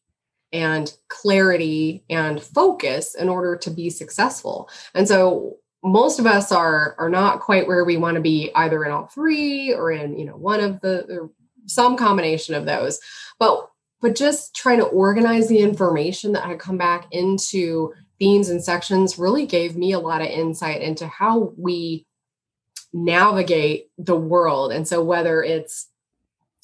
and 0.53 0.93
clarity 1.09 2.05
and 2.09 2.43
focus 2.43 3.15
in 3.15 3.29
order 3.29 3.57
to 3.57 3.71
be 3.71 3.91
successful. 3.91 4.69
And 4.95 5.07
so 5.07 5.59
most 5.87 6.19
of 6.19 6.26
us 6.26 6.52
are 6.52 6.95
are 6.99 7.09
not 7.09 7.40
quite 7.40 7.66
where 7.66 7.85
we 7.85 7.97
want 7.97 8.16
to 8.16 8.21
be 8.21 8.50
either 8.55 8.85
in 8.85 8.90
all 8.90 9.07
three 9.07 9.73
or 9.73 9.90
in 9.93 10.19
you 10.19 10.25
know 10.25 10.37
one 10.37 10.61
of 10.61 10.81
the 10.81 11.31
some 11.66 11.97
combination 11.97 12.55
of 12.55 12.66
those. 12.66 13.00
But 13.38 13.69
but 14.00 14.14
just 14.14 14.55
trying 14.55 14.78
to 14.78 14.87
organize 14.87 15.49
the 15.49 15.61
information 15.61 16.33
that 16.33 16.45
had 16.45 16.59
come 16.59 16.76
back 16.76 17.07
into 17.12 17.95
themes 18.19 18.49
and 18.49 18.62
sections 18.62 19.19
really 19.19 19.47
gave 19.47 19.76
me 19.76 19.93
a 19.93 19.99
lot 19.99 20.23
of 20.23 20.28
insight 20.28 20.83
into 20.83 21.07
how 21.07 21.52
we 21.57 22.07
navigate 22.93 23.90
the 23.99 24.16
world. 24.16 24.73
And 24.73 24.87
so 24.87 25.02
whether 25.02 25.43
it's 25.43 25.88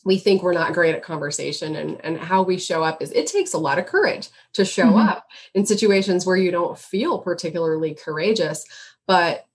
we 0.05 0.19
think 0.19 0.43
we're 0.43 0.53
not 0.53 0.73
great 0.73 0.95
at 0.95 1.03
conversation 1.03 1.77
and, 1.77 2.01
and 2.05 2.19
how 2.19 2.43
we 2.43 2.59
show 2.59 2.83
up 2.83 3.01
is 3.01 3.13
it 3.13 3.29
takes 3.29 3.53
a 3.53 3.59
lot 3.59 3.79
of 3.79 3.87
courage 3.87 4.31
to 4.55 4.65
show 4.65 4.87
mm-hmm. 4.87 5.09
up 5.09 5.27
in 5.55 5.65
situations 5.65 6.27
where 6.27 6.37
you 6.37 6.51
don't 6.51 6.79
feel 6.79 7.21
particularly 7.21 7.95
courageous 7.95 8.65
but 9.07 9.47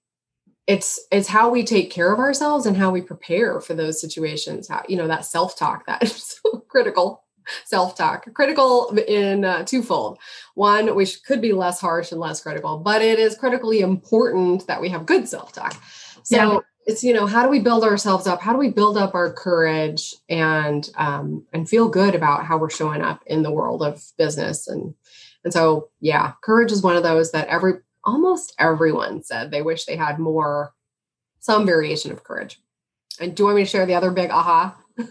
it's 0.68 1.00
it's 1.12 1.30
how 1.30 1.50
we 1.50 1.64
take 1.64 1.90
care 1.90 2.12
of 2.12 2.20
ourselves 2.20 2.66
and 2.66 2.76
how 2.78 2.92
we 2.92 3.02
prepare 3.02 3.60
for 3.62 3.74
those 3.74 4.00
situations 4.00 4.68
how 4.68 4.84
you 4.88 4.98
know 4.98 5.08
that 5.08 5.26
self-talk 5.26 5.86
that 5.86 6.04
is 6.04 6.40
so 6.44 6.60
critical 6.68 7.24
self-talk 7.66 8.32
critical 8.34 8.90
in 9.08 9.46
uh, 9.46 9.64
twofold. 9.64 10.20
One 10.56 10.96
which 10.96 11.24
could 11.24 11.42
be 11.42 11.54
less 11.54 11.80
harsh 11.80 12.12
and 12.12 12.20
less 12.20 12.42
critical 12.42 12.78
but 12.78 13.02
it 13.02 13.20
is 13.20 13.38
critically 13.38 13.80
important 13.80 14.68
that 14.68 14.82
we 14.82 14.90
have 14.90 15.06
good 15.06 15.30
self-talk. 15.30 15.82
So 16.24 16.36
yeah. 16.36 16.60
it's 16.86 17.04
you 17.06 17.14
know 17.14 17.26
how 17.26 17.44
do 17.44 17.50
we 17.50 17.62
build 17.62 17.86
ourselves 17.86 18.28
up? 18.28 18.42
How 18.42 18.52
do 18.52 18.60
we 18.60 18.70
build 18.70 18.98
up 18.98 19.16
our 19.16 19.32
courage 19.32 20.14
and 20.28 20.90
um, 20.98 21.46
and 21.54 21.70
feel 21.70 21.88
good 21.88 22.16
about 22.16 22.44
how 22.44 22.58
we're 22.58 22.70
showing 22.70 23.02
up 23.02 23.24
in 23.26 23.44
the 23.44 23.52
world 23.52 23.82
of 23.82 24.04
business? 24.18 24.68
And 24.68 24.94
and 25.46 25.54
so 25.54 25.88
yeah 26.02 26.34
courage 26.44 26.74
is 26.74 26.84
one 26.84 26.98
of 26.98 27.04
those 27.04 27.32
that 27.32 27.48
every 27.48 27.76
almost 28.08 28.56
everyone 28.58 29.22
said 29.22 29.52
they 29.52 29.62
wish 29.62 29.86
they 29.86 29.98
had 29.98 30.18
more, 30.18 30.74
some 31.40 31.66
variation 31.66 32.12
of 32.12 32.24
courage. 32.24 32.60
And 33.20 33.36
do 33.36 33.44
you 33.44 33.46
want 33.46 33.58
me 33.58 33.64
to 33.64 33.70
share 33.70 33.86
the 33.86 33.96
other 33.96 34.12
big 34.12 34.32
aha? 34.32 34.76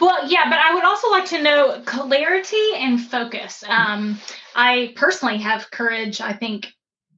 Well, 0.00 0.26
yeah, 0.26 0.48
but 0.48 0.58
I 0.58 0.72
would 0.72 0.84
also 0.84 1.10
like 1.10 1.26
to 1.26 1.42
know 1.42 1.82
clarity 1.84 2.70
and 2.76 2.98
focus. 2.98 3.62
Um, 3.68 4.18
I 4.56 4.94
personally 4.96 5.36
have 5.38 5.70
courage, 5.70 6.22
I 6.22 6.32
think, 6.32 6.68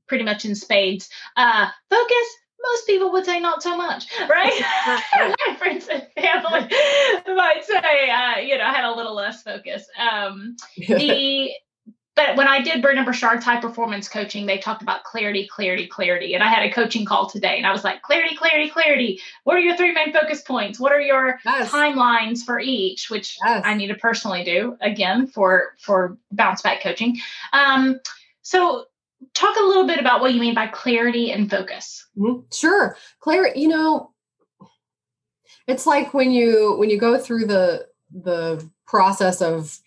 pretty 0.09 0.25
much 0.25 0.45
in 0.45 0.57
spades. 0.57 1.09
Uh, 1.37 1.69
focus, 1.91 2.27
most 2.61 2.87
people 2.89 3.13
would 3.13 3.25
say 3.25 3.39
not 3.39 3.63
so 3.63 3.77
much, 3.77 4.07
right? 4.29 4.53
My 5.47 5.55
friends 5.57 5.87
and 5.87 6.05
family 6.17 6.69
might 7.29 7.65
say, 7.65 8.11
uh, 8.11 8.41
you 8.41 8.59
know, 8.59 8.65
I 8.65 8.73
had 8.73 8.85
a 8.85 8.97
little 8.97 9.15
less 9.15 9.43
focus. 9.43 9.87
Um, 9.97 10.57
the 10.77 11.53
but 12.31 12.37
when 12.37 12.49
I 12.49 12.61
did 12.61 12.83
Brendon 12.83 13.05
Burchard's 13.05 13.45
high 13.45 13.61
performance 13.61 14.09
coaching, 14.09 14.47
they 14.47 14.59
talked 14.59 14.83
about 14.83 15.05
clarity, 15.05 15.49
clarity, 15.49 15.87
clarity. 15.87 16.35
And 16.35 16.43
I 16.43 16.49
had 16.49 16.63
a 16.63 16.73
coaching 16.73 17.05
call 17.05 17.29
today 17.29 17.57
and 17.57 17.67
I 17.67 17.73
was 17.73 17.83
like, 17.83 18.03
clarity, 18.03 18.37
clarity, 18.37 18.71
clarity. 18.71 19.21
What 19.45 19.57
are 19.57 19.61
your 19.61 19.77
three 19.77 19.93
main 19.93 20.13
focus 20.13 20.43
points? 20.43 20.79
What 20.79 20.93
are 20.93 21.01
your 21.01 21.39
yes. 21.45 21.71
timelines 21.71 22.45
for 22.45 22.61
each, 22.61 23.11
which 23.11 23.37
yes. 23.45 23.63
I 23.65 23.75
need 23.75 23.89
to 23.89 23.95
personally 23.95 24.45
do 24.45 24.77
again 24.81 25.27
for, 25.27 25.75
for 25.81 26.17
bounce 26.31 26.63
back 26.63 26.83
coaching. 26.83 27.19
Um, 27.53 27.99
so 28.43 28.85
talk 29.35 29.57
a 29.57 29.65
little 29.65 29.87
bit 29.87 29.99
about 29.99 30.21
what 30.21 30.33
you 30.33 30.41
mean 30.41 30.55
by 30.55 30.69
clarity 30.69 31.33
and 31.33 31.51
focus. 31.51 32.07
Mm-hmm. 32.17 32.43
Sure. 32.53 32.97
Clarity, 33.19 33.61
you 33.61 33.69
know, 33.69 34.13
it's 35.67 35.87
like 35.87 36.15
when 36.15 36.31
you, 36.31 36.77
when 36.79 36.91
you 36.91 36.99
go 36.99 37.19
through 37.19 37.47
the, 37.47 37.87
the 38.13 38.69
process 38.87 39.43
of 39.43 39.79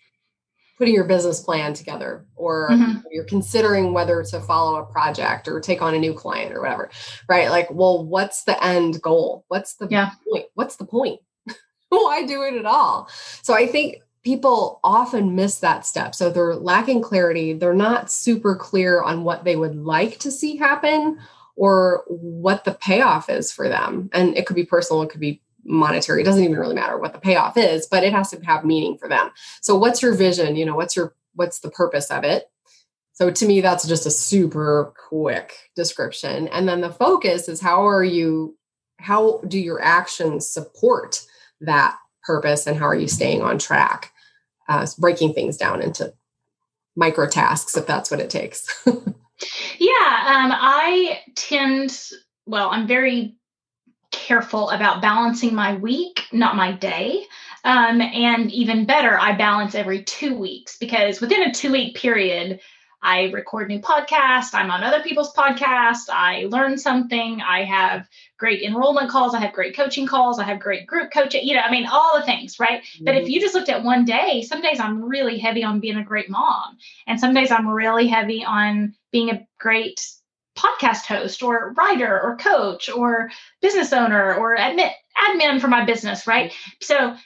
putting 0.76 0.94
your 0.94 1.04
business 1.04 1.40
plan 1.40 1.72
together 1.72 2.24
or 2.36 2.68
mm-hmm. 2.70 2.98
you're 3.10 3.24
considering 3.24 3.92
whether 3.92 4.22
to 4.22 4.40
follow 4.40 4.80
a 4.80 4.86
project 4.86 5.48
or 5.48 5.60
take 5.60 5.82
on 5.82 5.94
a 5.94 5.98
new 5.98 6.14
client 6.14 6.52
or 6.52 6.60
whatever 6.60 6.90
right? 7.28 7.50
Like 7.50 7.70
well 7.70 8.04
what's 8.04 8.44
the 8.44 8.62
end 8.62 9.00
goal? 9.02 9.44
What's 9.48 9.76
the 9.76 9.88
yeah. 9.90 10.10
point? 10.28 10.46
What's 10.54 10.76
the 10.76 10.86
point? 10.86 11.20
Why 11.88 12.24
do 12.26 12.42
it 12.42 12.54
at 12.54 12.66
all? 12.66 13.08
So 13.42 13.54
i 13.54 13.66
think 13.66 14.02
people 14.24 14.80
often 14.82 15.34
miss 15.36 15.58
that 15.60 15.86
step. 15.86 16.14
So 16.14 16.30
they're 16.30 16.56
lacking 16.56 17.02
clarity. 17.02 17.52
They're 17.52 17.74
not 17.74 18.10
super 18.10 18.56
clear 18.56 19.02
on 19.02 19.22
what 19.22 19.44
they 19.44 19.54
would 19.54 19.76
like 19.76 20.18
to 20.20 20.30
see 20.30 20.56
happen 20.56 21.18
or 21.56 22.04
what 22.08 22.64
the 22.64 22.72
payoff 22.72 23.28
is 23.28 23.52
for 23.52 23.68
them. 23.68 24.08
And 24.12 24.36
it 24.36 24.46
could 24.46 24.56
be 24.56 24.64
personal 24.64 25.02
it 25.02 25.10
could 25.10 25.20
be 25.20 25.40
monetary 25.64 26.22
it 26.22 26.24
doesn't 26.24 26.44
even 26.44 26.58
really 26.58 26.74
matter 26.74 26.98
what 26.98 27.12
the 27.12 27.18
payoff 27.18 27.56
is 27.56 27.86
but 27.86 28.04
it 28.04 28.12
has 28.12 28.30
to 28.30 28.40
have 28.44 28.64
meaning 28.64 28.96
for 28.98 29.08
them. 29.08 29.30
So 29.60 29.76
what's 29.76 30.02
your 30.02 30.14
vision? 30.14 30.56
You 30.56 30.66
know 30.66 30.76
what's 30.76 30.96
your 30.96 31.14
what's 31.34 31.60
the 31.60 31.70
purpose 31.70 32.10
of 32.10 32.24
it? 32.24 32.50
So 33.12 33.30
to 33.30 33.46
me 33.46 33.60
that's 33.60 33.86
just 33.86 34.06
a 34.06 34.10
super 34.10 34.92
quick 35.08 35.54
description. 35.76 36.48
And 36.48 36.68
then 36.68 36.80
the 36.80 36.90
focus 36.90 37.48
is 37.48 37.60
how 37.60 37.86
are 37.86 38.04
you 38.04 38.56
how 38.98 39.40
do 39.48 39.58
your 39.58 39.82
actions 39.82 40.46
support 40.46 41.24
that 41.60 41.96
purpose 42.22 42.66
and 42.66 42.76
how 42.76 42.86
are 42.86 42.94
you 42.94 43.08
staying 43.08 43.42
on 43.42 43.58
track? 43.58 44.12
Uh, 44.68 44.86
breaking 44.98 45.34
things 45.34 45.58
down 45.58 45.82
into 45.82 46.12
micro 46.96 47.28
tasks 47.28 47.76
if 47.76 47.86
that's 47.86 48.10
what 48.10 48.20
it 48.20 48.30
takes. 48.30 48.66
Yeah 49.78 49.90
um, 50.26 50.52
i 50.54 51.20
tend 51.34 52.10
well 52.46 52.68
i'm 52.70 52.86
very 52.86 53.36
careful 54.24 54.70
about 54.70 55.02
balancing 55.02 55.54
my 55.54 55.74
week, 55.74 56.22
not 56.32 56.56
my 56.56 56.72
day. 56.72 57.26
Um, 57.64 58.00
and 58.00 58.50
even 58.52 58.86
better, 58.86 59.18
I 59.18 59.32
balance 59.32 59.74
every 59.74 60.02
two 60.02 60.36
weeks 60.36 60.76
because 60.78 61.20
within 61.20 61.42
a 61.42 61.52
two 61.52 61.70
week 61.70 61.96
period, 61.96 62.60
I 63.02 63.24
record 63.24 63.68
new 63.68 63.80
podcasts. 63.80 64.54
I'm 64.54 64.70
on 64.70 64.82
other 64.82 65.02
people's 65.02 65.34
podcasts. 65.34 66.08
I 66.10 66.46
learn 66.48 66.78
something. 66.78 67.42
I 67.42 67.64
have 67.64 68.08
great 68.38 68.62
enrollment 68.62 69.10
calls. 69.10 69.34
I 69.34 69.40
have 69.40 69.52
great 69.52 69.76
coaching 69.76 70.06
calls. 70.06 70.38
I 70.38 70.44
have 70.44 70.58
great 70.58 70.86
group 70.86 71.12
coaching. 71.12 71.46
You 71.46 71.54
know, 71.54 71.60
I 71.60 71.70
mean, 71.70 71.86
all 71.86 72.18
the 72.18 72.24
things, 72.24 72.58
right? 72.58 72.82
Mm-hmm. 72.82 73.04
But 73.04 73.16
if 73.16 73.24
mm-hmm. 73.24 73.30
you 73.30 73.40
just 73.42 73.54
looked 73.54 73.68
at 73.68 73.84
one 73.84 74.06
day, 74.06 74.40
some 74.40 74.62
days 74.62 74.80
I'm 74.80 75.04
really 75.04 75.38
heavy 75.38 75.62
on 75.62 75.80
being 75.80 75.98
a 75.98 76.04
great 76.04 76.30
mom, 76.30 76.78
and 77.06 77.20
some 77.20 77.34
days 77.34 77.50
I'm 77.50 77.68
really 77.68 78.06
heavy 78.06 78.42
on 78.42 78.94
being 79.12 79.28
a 79.28 79.46
great 79.60 80.00
podcast 80.64 81.06
host 81.06 81.42
or 81.42 81.72
writer 81.76 82.20
or 82.20 82.36
coach 82.36 82.88
or 82.88 83.30
business 83.60 83.92
owner 83.92 84.34
or 84.34 84.56
admin 84.56 84.90
admin 85.16 85.60
for 85.60 85.68
my 85.68 85.84
business, 85.84 86.26
right? 86.26 86.52
So 86.80 87.16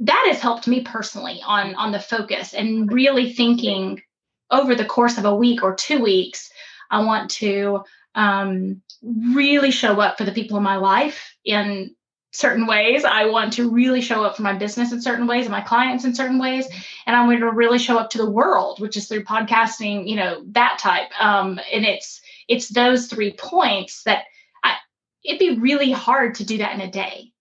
that 0.00 0.24
has 0.28 0.40
helped 0.40 0.66
me 0.66 0.82
personally 0.82 1.40
on 1.44 1.74
on 1.74 1.92
the 1.92 2.00
focus 2.00 2.54
and 2.54 2.90
really 2.92 3.32
thinking 3.32 4.02
over 4.50 4.74
the 4.74 4.84
course 4.84 5.18
of 5.18 5.24
a 5.24 5.34
week 5.34 5.62
or 5.62 5.74
two 5.74 6.00
weeks, 6.00 6.50
I 6.90 7.02
want 7.02 7.30
to 7.32 7.82
um, 8.14 8.82
really 9.02 9.70
show 9.70 10.00
up 10.00 10.18
for 10.18 10.24
the 10.24 10.32
people 10.32 10.56
in 10.56 10.62
my 10.62 10.76
life 10.76 11.34
in 11.44 11.94
certain 12.32 12.66
ways. 12.66 13.04
I 13.04 13.26
want 13.26 13.54
to 13.54 13.70
really 13.70 14.00
show 14.00 14.22
up 14.22 14.36
for 14.36 14.42
my 14.42 14.52
business 14.52 14.92
in 14.92 15.00
certain 15.00 15.26
ways 15.26 15.46
and 15.46 15.52
my 15.52 15.62
clients 15.62 16.04
in 16.04 16.14
certain 16.14 16.38
ways. 16.38 16.66
And 17.06 17.16
I 17.16 17.26
want 17.26 17.40
to 17.40 17.50
really 17.50 17.78
show 17.78 17.98
up 17.98 18.10
to 18.10 18.18
the 18.18 18.30
world, 18.30 18.78
which 18.80 18.96
is 18.96 19.08
through 19.08 19.24
podcasting, 19.24 20.08
you 20.08 20.16
know, 20.16 20.42
that 20.48 20.78
type. 20.78 21.10
Um, 21.20 21.58
and 21.72 21.84
it's 21.84 22.20
it's 22.48 22.68
those 22.68 23.06
three 23.06 23.32
points 23.32 24.02
that 24.04 24.24
I, 24.64 24.76
it'd 25.24 25.38
be 25.38 25.58
really 25.58 25.90
hard 25.90 26.34
to 26.36 26.44
do 26.44 26.58
that 26.58 26.74
in 26.74 26.80
a 26.80 26.90
day. 26.90 27.32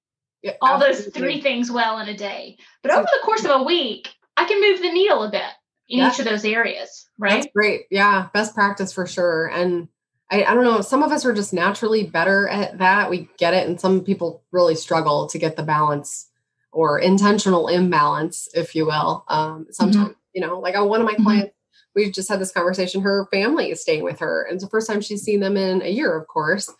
Yeah, 0.41 0.53
All 0.61 0.79
those 0.79 1.07
three 1.07 1.41
things 1.41 1.71
well 1.71 1.97
in 1.99 2.07
a 2.07 2.15
day. 2.15 2.57
But 2.83 2.91
over 2.91 3.03
the 3.03 3.25
course 3.25 3.45
of 3.45 3.51
a 3.51 3.63
week, 3.63 4.09
I 4.37 4.45
can 4.45 4.61
move 4.61 4.79
the 4.81 4.91
needle 4.91 5.23
a 5.23 5.31
bit 5.31 5.41
in 5.89 5.99
yeah. 5.99 6.11
each 6.11 6.19
of 6.19 6.25
those 6.25 6.45
areas, 6.45 7.07
right? 7.17 7.41
That's 7.41 7.47
great. 7.55 7.85
Yeah, 7.89 8.27
best 8.33 8.53
practice 8.53 8.93
for 8.93 9.07
sure. 9.07 9.47
And 9.47 9.87
I, 10.31 10.43
I 10.43 10.53
don't 10.53 10.63
know, 10.63 10.81
some 10.81 11.03
of 11.03 11.11
us 11.11 11.25
are 11.25 11.33
just 11.33 11.53
naturally 11.53 12.05
better 12.05 12.47
at 12.47 12.77
that. 12.79 13.09
We 13.09 13.29
get 13.37 13.53
it. 13.53 13.67
And 13.67 13.79
some 13.79 14.03
people 14.03 14.43
really 14.51 14.75
struggle 14.75 15.27
to 15.27 15.39
get 15.39 15.55
the 15.55 15.63
balance 15.63 16.29
or 16.71 16.99
intentional 16.99 17.67
imbalance, 17.67 18.47
if 18.53 18.75
you 18.75 18.85
will. 18.85 19.23
Um, 19.27 19.67
sometimes, 19.71 20.09
mm-hmm. 20.09 20.19
you 20.33 20.41
know, 20.41 20.59
like 20.59 20.75
one 20.75 20.99
of 20.99 21.05
my 21.05 21.13
mm-hmm. 21.13 21.23
clients 21.23 21.54
we 21.95 22.11
just 22.11 22.29
had 22.29 22.39
this 22.39 22.51
conversation. 22.51 23.01
Her 23.01 23.27
family 23.31 23.71
is 23.71 23.81
staying 23.81 24.03
with 24.03 24.19
her. 24.19 24.43
And 24.43 24.55
it's 24.55 24.63
the 24.63 24.69
first 24.69 24.87
time 24.87 25.01
she's 25.01 25.23
seen 25.23 25.39
them 25.39 25.57
in 25.57 25.81
a 25.81 25.89
year, 25.89 26.15
of 26.15 26.27
course. 26.27 26.71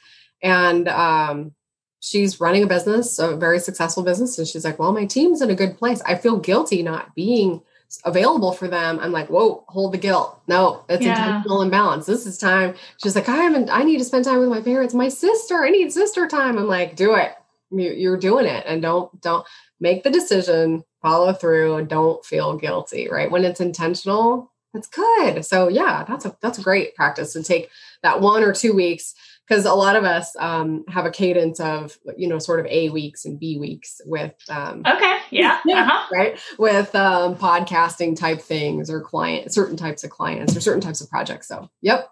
And 0.44 0.88
um, 0.90 1.54
she's 2.02 2.40
running 2.40 2.64
a 2.64 2.68
business, 2.68 3.18
a 3.18 3.36
very 3.36 3.60
successful 3.60 4.04
business. 4.04 4.38
And 4.38 4.48
she's 4.48 4.66
like, 4.66 4.78
well, 4.78 4.92
my 4.92 5.06
team's 5.06 5.42
in 5.42 5.50
a 5.50 5.56
good 5.56 5.78
place. 5.78 6.02
I 6.06 6.16
feel 6.16 6.38
guilty 6.38 6.84
not 6.84 7.16
being 7.16 7.62
available 8.04 8.52
for 8.52 8.68
them. 8.68 9.00
I'm 9.00 9.12
like, 9.12 9.30
whoa, 9.30 9.64
hold 9.70 9.94
the 9.94 9.98
guilt. 9.98 10.42
No, 10.48 10.84
it's 10.90 11.06
yeah. 11.06 11.12
intentional 11.12 11.62
imbalance. 11.62 12.06
This 12.06 12.26
is 12.26 12.38
time. 12.38 12.76
She's 13.02 13.16
like, 13.16 13.30
I 13.30 13.38
haven't, 13.38 13.70
I 13.70 13.84
need 13.84 14.00
to 14.00 14.04
spend 14.04 14.26
time 14.26 14.40
with 14.40 14.50
my 14.50 14.62
parents. 14.62 14.94
My 14.94 15.08
sister, 15.08 15.64
I 15.64 15.70
need 15.70 15.94
sister 15.94 16.28
time. 16.28 16.58
I'm 16.58 16.68
like, 16.68 16.96
do 16.96 17.16
it. 17.16 17.34
You're 17.72 18.18
doing 18.18 18.46
it. 18.46 18.66
And 18.68 18.82
don't, 18.82 19.22
don't 19.22 19.46
make 19.80 20.04
the 20.04 20.10
decision, 20.10 20.84
follow 21.02 21.32
through, 21.34 21.76
and 21.76 21.88
don't 21.88 22.24
feel 22.26 22.58
guilty, 22.58 23.08
right? 23.10 23.30
When 23.30 23.46
it's 23.46 23.62
intentional, 23.62 24.52
that's 24.76 24.90
good. 24.90 25.46
So 25.46 25.70
yeah, 25.70 26.04
that's 26.04 26.26
a 26.26 26.36
that's 26.42 26.60
a 26.60 26.62
great 26.62 26.96
practice 26.96 27.34
to 27.34 27.44
take 27.44 27.70
that 28.04 28.20
one 28.20 28.44
or 28.44 28.54
two 28.54 28.74
weeks 28.74 29.16
because 29.48 29.66
a 29.66 29.74
lot 29.74 29.96
of 29.96 30.04
us 30.04 30.36
um, 30.38 30.84
have 30.90 31.06
a 31.06 31.12
cadence 31.12 31.60
of 31.60 31.98
you 32.18 32.28
know 32.28 32.40
sort 32.40 32.60
of 32.60 32.66
a 32.68 32.90
weeks 32.90 33.26
and 33.26 33.40
b 33.40 33.58
weeks 33.58 34.02
with 34.06 34.36
um, 34.50 34.84
okay 34.86 35.18
yeah 35.32 35.62
uh-huh. 35.66 36.08
right? 36.14 36.40
With 36.60 36.94
um, 36.94 37.38
podcasting 37.38 38.18
type 38.18 38.42
things 38.42 38.90
or 38.90 39.00
client 39.02 39.54
certain 39.54 39.78
types 39.78 40.04
of 40.04 40.10
clients 40.10 40.56
or 40.56 40.62
certain 40.62 40.82
types 40.82 41.02
of 41.02 41.10
projects. 41.10 41.48
So 41.48 41.70
yep. 41.82 42.10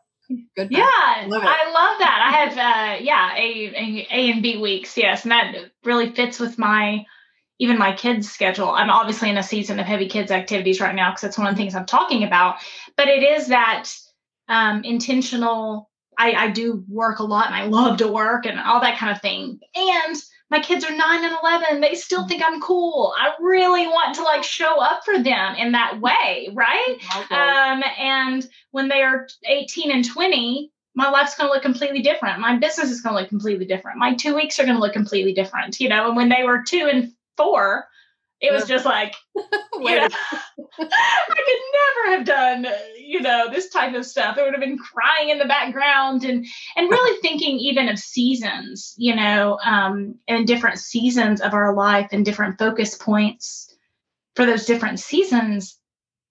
Good 0.56 0.70
yeah 0.72 0.88
i 0.88 1.26
love 1.28 2.00
that. 2.00 2.22
I 2.24 2.38
have 2.38 2.52
uh, 2.54 3.04
yeah 3.04 3.36
a, 3.36 3.76
a 3.76 4.08
a 4.10 4.32
and 4.32 4.42
b 4.42 4.58
weeks 4.58 4.98
yes 4.98 5.24
and 5.24 5.32
that 5.32 5.54
really 5.84 6.12
fits 6.12 6.40
with 6.40 6.58
my 6.58 7.06
even 7.60 7.78
my 7.78 7.94
kids 7.94 8.30
schedule 8.30 8.70
i'm 8.70 8.90
obviously 8.90 9.30
in 9.30 9.38
a 9.38 9.44
season 9.44 9.80
of 9.80 9.86
heavy 9.86 10.08
kids 10.08 10.32
activities 10.32 10.82
right 10.82 10.96
now 10.96 11.12
because 11.12 11.22
that's 11.22 11.38
one 11.38 11.48
of 11.48 11.56
the 11.56 11.58
things 11.58 11.76
i'm 11.76 11.86
talking 11.86 12.24
about 12.24 12.56
but 12.98 13.08
it 13.08 13.24
is 13.24 13.48
that 13.48 13.90
um, 14.50 14.84
intentional 14.84 15.90
I, 16.18 16.32
I 16.34 16.52
do 16.52 16.84
work 16.88 17.20
a 17.20 17.24
lot 17.24 17.48
and 17.48 17.56
I 17.56 17.66
love 17.66 17.98
to 17.98 18.08
work 18.08 18.46
and 18.46 18.60
all 18.60 18.82
that 18.82 18.98
kind 18.98 19.12
of 19.12 19.22
thing. 19.22 19.60
And 19.76 20.16
my 20.50 20.60
kids 20.60 20.86
are 20.86 20.96
nine 20.96 21.26
and 21.26 21.36
11. 21.44 21.82
They 21.82 21.96
still 21.96 22.28
think 22.28 22.44
I'm 22.46 22.62
cool. 22.62 23.14
I 23.18 23.32
really 23.40 23.88
want 23.88 24.16
to 24.16 24.24
like 24.24 24.44
show 24.44 24.80
up 24.80 25.04
for 25.04 25.16
them 25.16 25.56
in 25.56 25.72
that 25.72 26.00
way. 26.00 26.50
Right. 26.54 26.98
Okay. 27.16 27.36
Um, 27.36 27.84
and 27.98 28.48
when 28.72 28.88
they 28.88 29.02
are 29.02 29.28
18 29.46 29.92
and 29.92 30.06
20, 30.06 30.72
my 30.96 31.10
life's 31.10 31.36
going 31.36 31.50
to 31.50 31.54
look 31.54 31.64
completely 31.64 32.04
different. 32.04 32.40
My 32.40 32.58
business 32.58 32.92
is 32.92 33.02
going 33.02 33.16
to 33.16 33.22
look 33.22 33.30
completely 33.30 33.66
different. 33.66 33.98
My 33.98 34.14
two 34.14 34.36
weeks 34.36 34.60
are 34.60 34.64
going 34.64 34.76
to 34.76 34.82
look 34.82 34.94
completely 34.94 35.34
different. 35.34 35.80
You 35.80 35.90
know, 35.90 36.08
and 36.08 36.16
when 36.16 36.30
they 36.30 36.44
were 36.44 36.62
two 36.62 36.88
and 36.92 37.12
four, 37.38 37.88
it 38.44 38.52
was 38.52 38.68
just 38.68 38.84
like, 38.84 39.16
you 39.36 39.44
know, 39.96 40.08
I 40.10 40.78
could 40.78 41.62
never 41.74 42.18
have 42.18 42.26
done, 42.26 42.68
you 42.98 43.22
know, 43.22 43.50
this 43.50 43.70
type 43.70 43.96
of 43.96 44.06
stuff. 44.06 44.38
I 44.38 44.44
would 44.44 44.54
have 44.54 44.62
been 44.62 44.78
crying 44.78 45.30
in 45.30 45.40
the 45.40 45.46
background 45.46 46.26
and 46.26 46.46
and 46.76 46.92
really 46.92 47.22
thinking 47.22 47.58
even 47.58 47.88
of 47.88 47.98
seasons, 47.98 48.94
you 48.98 49.16
know, 49.16 49.58
um, 49.64 50.16
and 50.28 50.46
different 50.46 50.80
seasons 50.80 51.40
of 51.40 51.54
our 51.54 51.74
life 51.74 52.10
and 52.12 52.26
different 52.26 52.60
focus 52.60 52.96
points 52.96 53.74
for 54.36 54.46
those 54.46 54.66
different 54.66 55.00
seasons. 55.00 55.80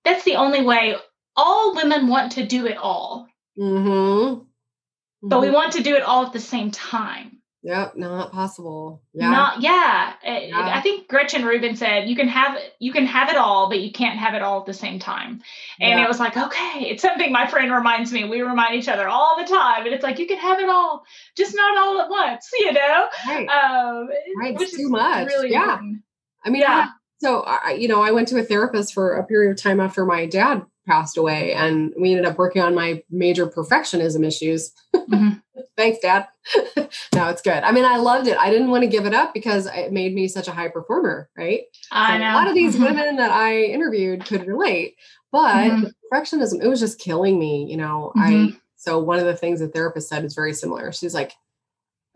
That's 0.04 0.25
the 0.25 0.37
only 0.37 0.62
way. 0.62 0.97
All 1.35 1.75
women 1.75 2.09
want 2.09 2.32
to 2.32 2.44
do 2.44 2.66
it 2.66 2.76
all, 2.76 3.26
mm-hmm. 3.59 3.88
Mm-hmm. 3.88 5.28
but 5.28 5.40
we 5.40 5.47
mm-hmm. 5.47 5.54
want 5.54 5.73
to 5.75 5.82
do 5.82 5.97
it 5.97 6.02
all 6.02 6.26
at 6.26 6.35
the 6.35 6.40
same 6.40 6.71
time. 6.71 7.42
Yep, 7.64 7.97
not 7.97 8.33
possible. 8.33 9.02
Yeah. 9.14 9.31
Not 9.31 9.62
yeah. 9.62 10.14
yeah. 10.25 10.73
I 10.75 10.81
think 10.81 11.07
Gretchen 11.07 11.45
Rubin 11.45 11.76
said 11.76 12.09
you 12.09 12.16
can 12.16 12.26
have 12.26 12.59
you 12.81 12.92
can 12.92 13.07
have 13.07 13.28
it 13.28 13.37
all, 13.37 13.69
but 13.69 13.81
you 13.81 13.92
can't 13.92 14.19
have 14.19 14.35
it 14.35 14.42
all 14.42 14.61
at 14.61 14.66
the 14.66 14.75
same 14.75 14.99
time. 14.99 15.42
And 15.78 16.00
yeah. 16.00 16.04
it 16.04 16.09
was 16.09 16.19
like, 16.19 16.37
okay, 16.37 16.87
it's 16.90 17.02
something 17.02 17.31
my 17.31 17.47
friend 17.47 17.73
reminds 17.73 18.12
me. 18.12 18.25
We 18.25 18.42
remind 18.42 18.75
each 18.75 18.88
other 18.88 19.07
all 19.07 19.37
the 19.38 19.47
time. 19.47 19.85
And 19.85 19.95
it's 19.95 20.02
like 20.02 20.19
you 20.19 20.26
can 20.26 20.38
have 20.38 20.59
it 20.59 20.69
all, 20.69 21.04
just 21.37 21.54
not 21.54 21.78
all 21.78 22.00
at 22.00 22.11
once, 22.11 22.50
you 22.59 22.73
know? 22.73 23.09
Right. 23.28 23.49
Um 23.49 24.09
right. 24.40 24.59
which 24.59 24.73
too 24.73 24.88
much. 24.88 25.28
Really 25.28 25.52
yeah. 25.52 25.62
Important. 25.62 26.02
I 26.45 26.50
mean, 26.50 26.62
yeah. 26.62 26.87
I, 26.88 26.90
so 27.19 27.42
I, 27.42 27.76
you 27.78 27.87
know, 27.87 28.02
I 28.02 28.11
went 28.11 28.26
to 28.28 28.40
a 28.40 28.42
therapist 28.42 28.92
for 28.92 29.14
a 29.14 29.25
period 29.25 29.52
of 29.52 29.62
time 29.62 29.78
after 29.78 30.04
my 30.04 30.26
dad 30.26 30.62
passed 30.87 31.17
away 31.17 31.53
and 31.53 31.93
we 31.99 32.11
ended 32.11 32.27
up 32.27 32.39
working 32.39 32.62
on 32.62 32.75
my 32.75 33.03
major 33.11 33.47
perfectionism 33.47 34.27
issues. 34.27 34.73
Mm-hmm. 34.95 35.39
Thanks, 35.76 36.00
Dad. 36.00 36.28
no, 37.15 37.28
it's 37.28 37.43
good. 37.43 37.63
I 37.63 37.73
mean, 37.73 37.85
I 37.85 37.97
loved 37.97 38.26
it. 38.26 38.37
I 38.39 38.50
didn't 38.50 38.71
want 38.71 38.83
to 38.83 38.89
give 38.89 39.06
it 39.06 39.15
up 39.15 39.33
because 39.33 39.67
it 39.67 39.93
made 39.93 40.15
me 40.15 40.28
such 40.28 40.49
a 40.49 40.52
high 40.52 40.69
performer, 40.69 41.30
right? 41.37 41.63
I 41.91 42.15
so 42.15 42.19
know. 42.19 42.33
A 42.33 42.35
lot 42.35 42.49
of 42.49 42.54
these 42.54 42.75
mm-hmm. 42.75 42.85
women 42.97 43.17
that 43.17 43.30
I 43.30 43.63
interviewed 43.63 44.25
could 44.26 44.47
relate, 44.47 44.97
but 45.30 45.54
mm-hmm. 45.54 45.85
perfectionism, 46.13 46.63
it 46.63 46.69
was 46.69 46.80
just 46.80 46.99
killing 46.99 47.39
me. 47.39 47.67
You 47.71 47.76
know, 47.76 48.13
mm-hmm. 48.17 48.54
I, 48.54 48.61
so 48.76 48.99
one 48.99 49.19
of 49.19 49.26
the 49.26 49.37
things 49.37 49.61
the 49.61 49.69
therapist 49.69 50.09
said 50.09 50.25
is 50.25 50.35
very 50.35 50.52
similar. 50.52 50.93
She's 50.93 51.15
like, 51.15 51.33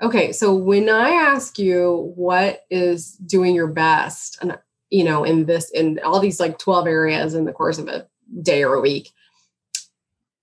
okay, 0.03 0.33
so 0.33 0.55
when 0.55 0.89
I 0.91 1.11
ask 1.11 1.59
you 1.59 2.13
what 2.17 2.65
is 2.71 3.13
doing 3.13 3.55
your 3.55 3.69
best, 3.69 4.39
and 4.43 4.59
you 4.91 5.05
know, 5.05 5.25
in 5.25 5.47
this, 5.47 5.71
in 5.71 5.99
all 6.05 6.21
these 6.21 6.41
like 6.41 6.59
12 6.59 6.87
areas 6.87 7.35
in 7.35 7.45
the 7.45 7.53
course 7.53 7.79
of 7.79 7.89
a 7.89 8.07
day 8.43 8.63
or 8.63 8.75
a 8.75 8.81
week, 8.81 9.13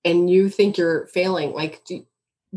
and 0.05 0.29
you 0.29 0.49
think 0.49 0.77
you're 0.77 1.07
failing, 1.07 1.53
like, 1.53 1.83
do, 1.85 2.05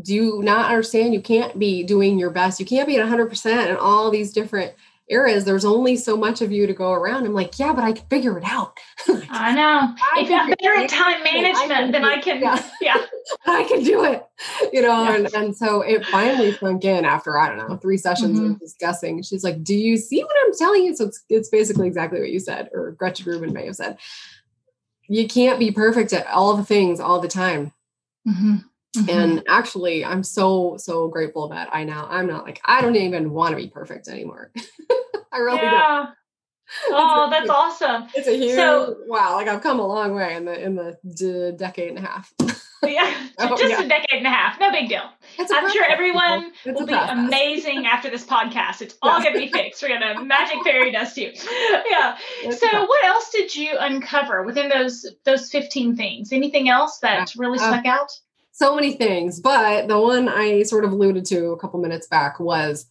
do 0.01 0.13
you 0.13 0.41
not 0.43 0.69
understand? 0.69 1.13
You 1.13 1.21
can't 1.21 1.57
be 1.57 1.83
doing 1.83 2.19
your 2.19 2.29
best. 2.29 2.59
You 2.59 2.65
can't 2.65 2.87
be 2.87 2.97
at 2.97 3.07
100% 3.07 3.69
in 3.69 3.75
all 3.77 4.11
these 4.11 4.33
different 4.33 4.73
areas. 5.09 5.45
There's 5.45 5.65
only 5.65 5.95
so 5.95 6.17
much 6.17 6.41
of 6.41 6.51
you 6.51 6.67
to 6.67 6.73
go 6.73 6.91
around. 6.91 7.25
I'm 7.25 7.33
like 7.33 7.57
yeah 7.57 7.73
but 7.73 7.83
i 7.83 7.93
can 7.93 8.05
figure 8.07 8.37
it 8.37 8.43
out. 8.45 8.77
I 9.29 9.53
know. 9.53 9.95
I 10.15 10.21
if 10.21 10.29
you're 10.29 10.47
better 10.47 10.83
at 10.83 10.89
time 10.89 11.23
management 11.23 11.91
then 11.91 12.03
i 12.03 12.19
can 12.19 12.41
yeah, 12.41 12.61
yeah. 12.81 12.97
i 13.47 13.63
can 13.63 13.83
do 13.83 14.03
it 14.03 14.25
you 14.73 14.81
know 14.81 15.03
yeah. 15.03 15.15
and, 15.15 15.33
and 15.33 15.55
so 15.55 15.81
it 15.81 16.05
finally 16.07 16.51
sunk 16.53 16.83
in 16.83 17.05
after 17.05 17.37
i 17.37 17.47
don't 17.47 17.57
know 17.57 17.77
three 17.77 17.97
sessions 17.97 18.39
mm-hmm. 18.39 18.51
of 18.51 18.59
discussing. 18.59 19.21
She's 19.21 19.43
like 19.43 19.63
do 19.63 19.75
you 19.75 19.97
see 19.97 20.23
what 20.23 20.35
i'm 20.45 20.53
telling 20.57 20.83
you? 20.83 20.95
So 20.95 21.05
it's, 21.05 21.23
it's 21.29 21.49
basically 21.49 21.87
exactly 21.87 22.19
what 22.19 22.29
you 22.29 22.39
said 22.39 22.69
or 22.73 22.91
gretchen 22.91 23.25
rubin 23.25 23.53
may 23.53 23.65
have 23.65 23.75
said 23.75 23.97
you 25.07 25.27
can't 25.27 25.59
be 25.59 25.71
perfect 25.71 26.13
at 26.13 26.27
all 26.27 26.55
the 26.55 26.63
things 26.63 26.99
all 26.99 27.19
the 27.19 27.27
time 27.27 27.71
mm-hmm. 28.27 28.57
Mm-hmm. 28.97 29.09
And 29.09 29.43
actually, 29.47 30.03
I'm 30.03 30.23
so, 30.23 30.75
so 30.77 31.07
grateful 31.07 31.49
that 31.49 31.69
I 31.71 31.83
now, 31.83 32.07
I'm 32.09 32.27
not 32.27 32.45
like, 32.45 32.61
I 32.65 32.81
don't 32.81 32.95
even 32.95 33.31
want 33.31 33.51
to 33.51 33.61
be 33.61 33.67
perfect 33.67 34.07
anymore. 34.07 34.51
I 35.31 35.37
really 35.37 35.57
yeah. 35.57 35.71
don't. 35.71 36.09
Oh, 36.89 37.27
that's 37.29 37.49
awesome. 37.49 38.07
It's 38.15 38.27
a 38.27 38.37
huge 38.37 38.55
so, 38.55 38.97
wow. 39.07 39.35
Like 39.35 39.47
I've 39.47 39.61
come 39.61 39.79
a 39.79 39.87
long 39.87 40.13
way 40.13 40.35
in 40.35 40.45
the 40.45 40.61
in 40.61 40.75
the 40.75 40.97
d- 41.15 41.51
decade 41.55 41.89
and 41.89 41.97
a 41.97 42.01
half. 42.01 42.33
yeah, 42.83 43.27
oh, 43.39 43.55
just 43.57 43.69
yeah. 43.69 43.83
a 43.83 43.87
decade 43.87 44.17
and 44.17 44.27
a 44.27 44.29
half. 44.29 44.59
No 44.59 44.71
big 44.71 44.89
deal. 44.89 45.09
I'm 45.39 45.71
sure 45.71 45.85
everyone 45.85 46.51
will 46.65 46.85
be 46.85 46.93
amazing 46.93 47.85
after 47.85 48.09
this 48.09 48.25
podcast. 48.25 48.81
It's 48.81 48.97
all 49.01 49.21
going 49.21 49.33
to 49.33 49.39
be 49.39 49.47
fixed. 49.47 49.81
We're 49.81 49.97
going 49.97 50.15
to 50.15 50.23
magic 50.23 50.63
fairy 50.63 50.91
dust 50.91 51.17
you. 51.17 51.31
Yeah. 51.89 52.17
It's 52.41 52.59
so, 52.59 52.85
what 52.85 53.05
else 53.05 53.29
did 53.31 53.55
you 53.55 53.75
uncover 53.79 54.43
within 54.43 54.69
those 54.69 55.05
those 55.23 55.49
15 55.49 55.95
things? 55.95 56.31
Anything 56.31 56.69
else 56.69 56.99
that 56.99 57.33
really 57.37 57.59
uh, 57.59 57.67
stuck 57.67 57.85
uh, 57.85 57.89
out? 57.89 58.11
so 58.57 58.73
many 58.73 58.93
things, 58.93 59.39
but 59.39 59.87
the 59.87 59.99
one 59.99 60.27
I 60.27 60.63
sort 60.63 60.83
of 60.83 60.91
alluded 60.91 61.25
to 61.25 61.51
a 61.51 61.59
couple 61.59 61.79
minutes 61.79 62.07
back 62.07 62.39
was 62.39 62.87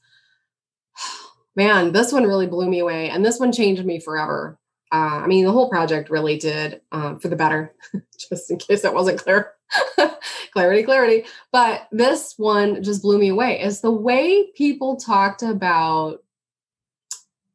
man, 1.56 1.92
this 1.92 2.12
one 2.12 2.24
really 2.24 2.46
blew 2.46 2.68
me 2.68 2.78
away. 2.78 3.08
And 3.08 3.24
this 3.24 3.40
one 3.40 3.50
changed 3.50 3.84
me 3.84 3.98
forever. 3.98 4.58
Uh, 4.92 5.20
I 5.22 5.26
mean, 5.26 5.44
the 5.44 5.52
whole 5.52 5.68
project 5.68 6.10
really 6.10 6.38
did 6.38 6.80
um, 6.92 7.18
for 7.18 7.28
the 7.28 7.34
better, 7.36 7.74
just 8.30 8.50
in 8.50 8.58
case 8.58 8.82
that 8.82 8.94
wasn't 8.94 9.18
clear. 9.18 9.52
clarity, 10.52 10.84
clarity. 10.84 11.24
But 11.50 11.88
this 11.90 12.34
one 12.36 12.82
just 12.84 13.02
blew 13.02 13.18
me 13.18 13.28
away 13.28 13.60
is 13.60 13.80
the 13.80 13.90
way 13.90 14.52
people 14.52 14.96
talked 14.96 15.42
about. 15.42 16.22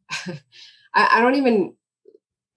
I, 0.94 1.08
I 1.14 1.22
don't 1.22 1.36
even, 1.36 1.74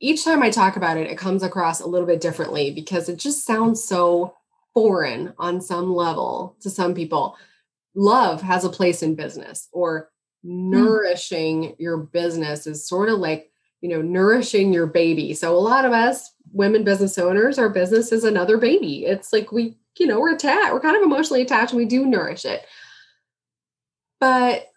each 0.00 0.24
time 0.24 0.42
I 0.42 0.50
talk 0.50 0.76
about 0.76 0.96
it, 0.96 1.08
it 1.08 1.18
comes 1.18 1.44
across 1.44 1.80
a 1.80 1.86
little 1.86 2.06
bit 2.06 2.20
differently 2.20 2.72
because 2.72 3.08
it 3.08 3.16
just 3.16 3.46
sounds 3.46 3.84
so 3.84 4.34
foreign 4.72 5.32
on 5.38 5.60
some 5.60 5.94
level 5.94 6.56
to 6.62 6.68
some 6.68 6.94
people. 6.94 7.36
Love 7.94 8.42
has 8.42 8.64
a 8.64 8.70
place 8.70 9.02
in 9.02 9.14
business 9.14 9.68
or. 9.72 10.10
Nourishing 10.44 11.62
mm. 11.62 11.74
your 11.78 11.96
business 11.96 12.66
is 12.66 12.86
sort 12.86 13.08
of 13.08 13.18
like, 13.18 13.50
you 13.80 13.88
know, 13.88 14.02
nourishing 14.02 14.72
your 14.72 14.86
baby. 14.86 15.34
So 15.34 15.56
a 15.56 15.58
lot 15.58 15.84
of 15.84 15.92
us 15.92 16.30
women 16.52 16.84
business 16.84 17.18
owners, 17.18 17.58
our 17.58 17.68
business 17.68 18.12
is 18.12 18.24
another 18.24 18.56
baby. 18.56 19.04
It's 19.04 19.32
like 19.32 19.50
we, 19.50 19.76
you 19.98 20.06
know, 20.06 20.20
we're 20.20 20.34
attached, 20.34 20.72
we're 20.72 20.80
kind 20.80 20.96
of 20.96 21.02
emotionally 21.02 21.42
attached 21.42 21.72
and 21.72 21.78
we 21.78 21.84
do 21.84 22.06
nourish 22.06 22.44
it. 22.44 22.64
But 24.20 24.68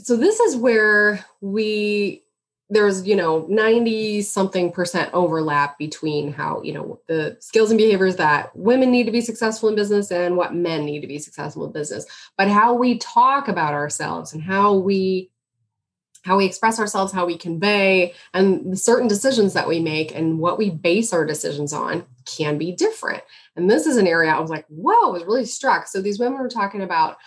so 0.00 0.16
this 0.16 0.40
is 0.40 0.56
where 0.56 1.24
we 1.40 2.21
there's 2.72 3.06
you 3.06 3.14
know 3.14 3.46
90 3.50 4.22
something 4.22 4.72
percent 4.72 5.10
overlap 5.12 5.78
between 5.78 6.32
how 6.32 6.62
you 6.62 6.72
know 6.72 6.98
the 7.06 7.36
skills 7.38 7.70
and 7.70 7.78
behaviors 7.78 8.16
that 8.16 8.54
women 8.56 8.90
need 8.90 9.04
to 9.04 9.12
be 9.12 9.20
successful 9.20 9.68
in 9.68 9.74
business 9.74 10.10
and 10.10 10.36
what 10.36 10.54
men 10.54 10.86
need 10.86 11.00
to 11.00 11.06
be 11.06 11.18
successful 11.18 11.66
in 11.66 11.72
business. 11.72 12.06
But 12.38 12.48
how 12.48 12.72
we 12.74 12.96
talk 12.98 13.48
about 13.48 13.74
ourselves 13.74 14.32
and 14.32 14.42
how 14.42 14.74
we 14.74 15.30
how 16.24 16.38
we 16.38 16.46
express 16.46 16.78
ourselves 16.78 17.12
how 17.12 17.26
we 17.26 17.36
convey 17.36 18.14
and 18.32 18.72
the 18.72 18.76
certain 18.76 19.08
decisions 19.08 19.52
that 19.52 19.68
we 19.68 19.78
make 19.78 20.14
and 20.14 20.38
what 20.38 20.56
we 20.56 20.70
base 20.70 21.12
our 21.12 21.26
decisions 21.26 21.72
on 21.72 22.06
can 22.24 22.56
be 22.56 22.72
different. 22.72 23.22
And 23.54 23.70
this 23.70 23.86
is 23.86 23.98
an 23.98 24.06
area 24.06 24.30
i 24.30 24.40
was 24.40 24.50
like 24.50 24.64
whoa 24.68 25.08
i 25.08 25.12
was 25.12 25.24
really 25.24 25.44
struck. 25.44 25.88
So 25.88 26.00
these 26.00 26.18
women 26.18 26.40
were 26.40 26.48
talking 26.48 26.80
about 26.80 27.18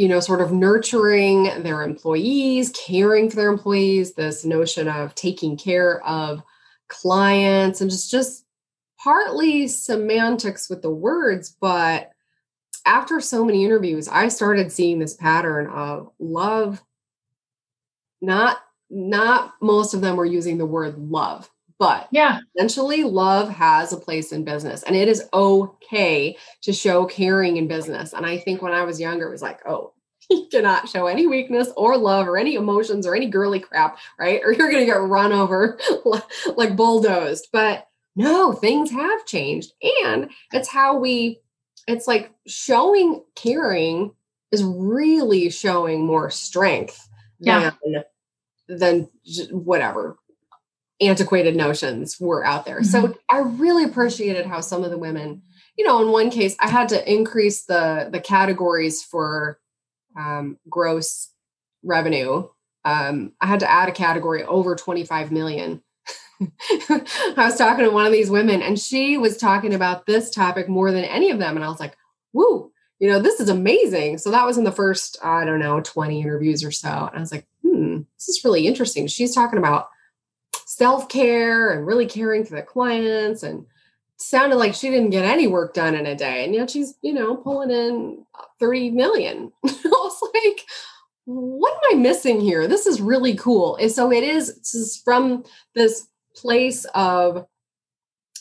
you 0.00 0.08
know, 0.08 0.18
sort 0.18 0.40
of 0.40 0.50
nurturing 0.50 1.62
their 1.62 1.82
employees, 1.82 2.70
caring 2.70 3.28
for 3.28 3.36
their 3.36 3.50
employees, 3.50 4.14
this 4.14 4.46
notion 4.46 4.88
of 4.88 5.14
taking 5.14 5.58
care 5.58 6.02
of 6.06 6.42
clients 6.88 7.82
and 7.82 7.90
just 7.90 8.10
just 8.10 8.46
partly 8.98 9.68
semantics 9.68 10.70
with 10.70 10.80
the 10.80 10.90
words, 10.90 11.54
but 11.60 12.12
after 12.86 13.20
so 13.20 13.44
many 13.44 13.62
interviews, 13.62 14.08
I 14.08 14.28
started 14.28 14.72
seeing 14.72 15.00
this 15.00 15.12
pattern 15.12 15.66
of 15.66 16.08
love. 16.18 16.82
Not 18.22 18.56
not 18.88 19.52
most 19.60 19.92
of 19.92 20.00
them 20.00 20.16
were 20.16 20.24
using 20.24 20.56
the 20.56 20.64
word 20.64 20.96
love 20.96 21.50
but 21.80 22.08
yeah, 22.10 22.40
essentially, 22.54 23.04
love 23.04 23.48
has 23.48 23.90
a 23.90 23.96
place 23.96 24.32
in 24.32 24.44
business 24.44 24.82
and 24.82 24.94
it 24.94 25.08
is 25.08 25.24
okay 25.32 26.36
to 26.60 26.74
show 26.74 27.06
caring 27.06 27.56
in 27.56 27.68
business. 27.68 28.12
And 28.12 28.26
I 28.26 28.36
think 28.36 28.60
when 28.60 28.74
I 28.74 28.84
was 28.84 29.00
younger, 29.00 29.26
it 29.26 29.32
was 29.32 29.40
like, 29.40 29.60
oh, 29.66 29.94
you 30.30 30.46
cannot 30.50 30.90
show 30.90 31.06
any 31.06 31.26
weakness 31.26 31.70
or 31.78 31.96
love 31.96 32.28
or 32.28 32.36
any 32.36 32.54
emotions 32.54 33.06
or 33.06 33.16
any 33.16 33.28
girly 33.28 33.60
crap, 33.60 33.98
right? 34.18 34.42
Or 34.44 34.52
you're 34.52 34.70
going 34.70 34.82
to 34.82 34.86
get 34.86 35.00
run 35.00 35.32
over 35.32 35.78
like 36.54 36.76
bulldozed. 36.76 37.48
But 37.50 37.86
no, 38.14 38.52
things 38.52 38.90
have 38.90 39.24
changed. 39.24 39.72
And 40.04 40.30
it's 40.52 40.68
how 40.68 40.98
we, 40.98 41.40
it's 41.88 42.06
like 42.06 42.30
showing 42.46 43.24
caring 43.36 44.12
is 44.52 44.62
really 44.62 45.48
showing 45.48 46.04
more 46.04 46.28
strength 46.28 47.08
yeah. 47.38 47.70
than 47.82 48.04
than 48.68 49.08
whatever 49.50 50.16
antiquated 51.00 51.56
notions 51.56 52.18
were 52.20 52.44
out 52.44 52.64
there. 52.64 52.80
Mm-hmm. 52.80 53.08
So 53.08 53.18
I 53.30 53.38
really 53.38 53.84
appreciated 53.84 54.46
how 54.46 54.60
some 54.60 54.84
of 54.84 54.90
the 54.90 54.98
women, 54.98 55.42
you 55.76 55.84
know, 55.84 56.02
in 56.02 56.12
one 56.12 56.30
case, 56.30 56.56
I 56.60 56.68
had 56.68 56.88
to 56.90 57.12
increase 57.12 57.64
the 57.64 58.08
the 58.12 58.20
categories 58.20 59.02
for 59.02 59.58
um, 60.18 60.58
gross 60.68 61.32
revenue. 61.82 62.48
Um, 62.84 63.32
I 63.40 63.46
had 63.46 63.60
to 63.60 63.70
add 63.70 63.88
a 63.88 63.92
category 63.92 64.42
over 64.42 64.74
25 64.74 65.32
million. 65.32 65.82
I 66.40 67.32
was 67.36 67.56
talking 67.56 67.84
to 67.84 67.90
one 67.90 68.06
of 68.06 68.12
these 68.12 68.30
women 68.30 68.62
and 68.62 68.78
she 68.78 69.18
was 69.18 69.36
talking 69.36 69.74
about 69.74 70.06
this 70.06 70.30
topic 70.30 70.68
more 70.68 70.90
than 70.90 71.04
any 71.04 71.30
of 71.30 71.38
them. 71.38 71.56
And 71.56 71.64
I 71.64 71.68
was 71.68 71.80
like, 71.80 71.96
woo, 72.32 72.72
you 72.98 73.08
know, 73.08 73.18
this 73.18 73.40
is 73.40 73.48
amazing. 73.48 74.18
So 74.18 74.30
that 74.30 74.46
was 74.46 74.56
in 74.56 74.64
the 74.64 74.72
first, 74.72 75.18
I 75.22 75.44
don't 75.44 75.58
know, 75.58 75.80
20 75.80 76.20
interviews 76.20 76.64
or 76.64 76.70
so. 76.70 76.88
And 76.88 77.16
I 77.16 77.20
was 77.20 77.32
like, 77.32 77.46
hmm, 77.62 77.98
this 78.16 78.28
is 78.28 78.44
really 78.44 78.66
interesting. 78.66 79.06
She's 79.06 79.34
talking 79.34 79.58
about 79.58 79.88
self 80.80 81.10
care 81.10 81.72
and 81.72 81.86
really 81.86 82.06
caring 82.06 82.42
for 82.42 82.56
the 82.56 82.62
clients 82.62 83.42
and 83.42 83.66
sounded 84.16 84.56
like 84.56 84.72
she 84.72 84.88
didn't 84.88 85.10
get 85.10 85.26
any 85.26 85.46
work 85.46 85.74
done 85.74 85.94
in 85.94 86.06
a 86.06 86.16
day. 86.16 86.42
And 86.42 86.54
yet 86.54 86.70
she's 86.70 86.94
you 87.02 87.12
know 87.12 87.36
pulling 87.36 87.70
in 87.70 88.24
30 88.60 88.92
million. 88.92 89.52
I 89.66 89.70
was 89.84 90.30
like 90.34 90.64
what 91.26 91.74
am 91.74 91.96
i 91.98 92.00
missing 92.00 92.40
here? 92.40 92.66
This 92.66 92.86
is 92.86 93.00
really 93.00 93.34
cool. 93.36 93.76
And 93.76 93.92
so 93.92 94.10
it 94.10 94.24
is 94.24 94.56
this 94.56 94.74
is 94.74 94.96
from 95.04 95.44
this 95.74 96.08
place 96.34 96.86
of 96.94 97.46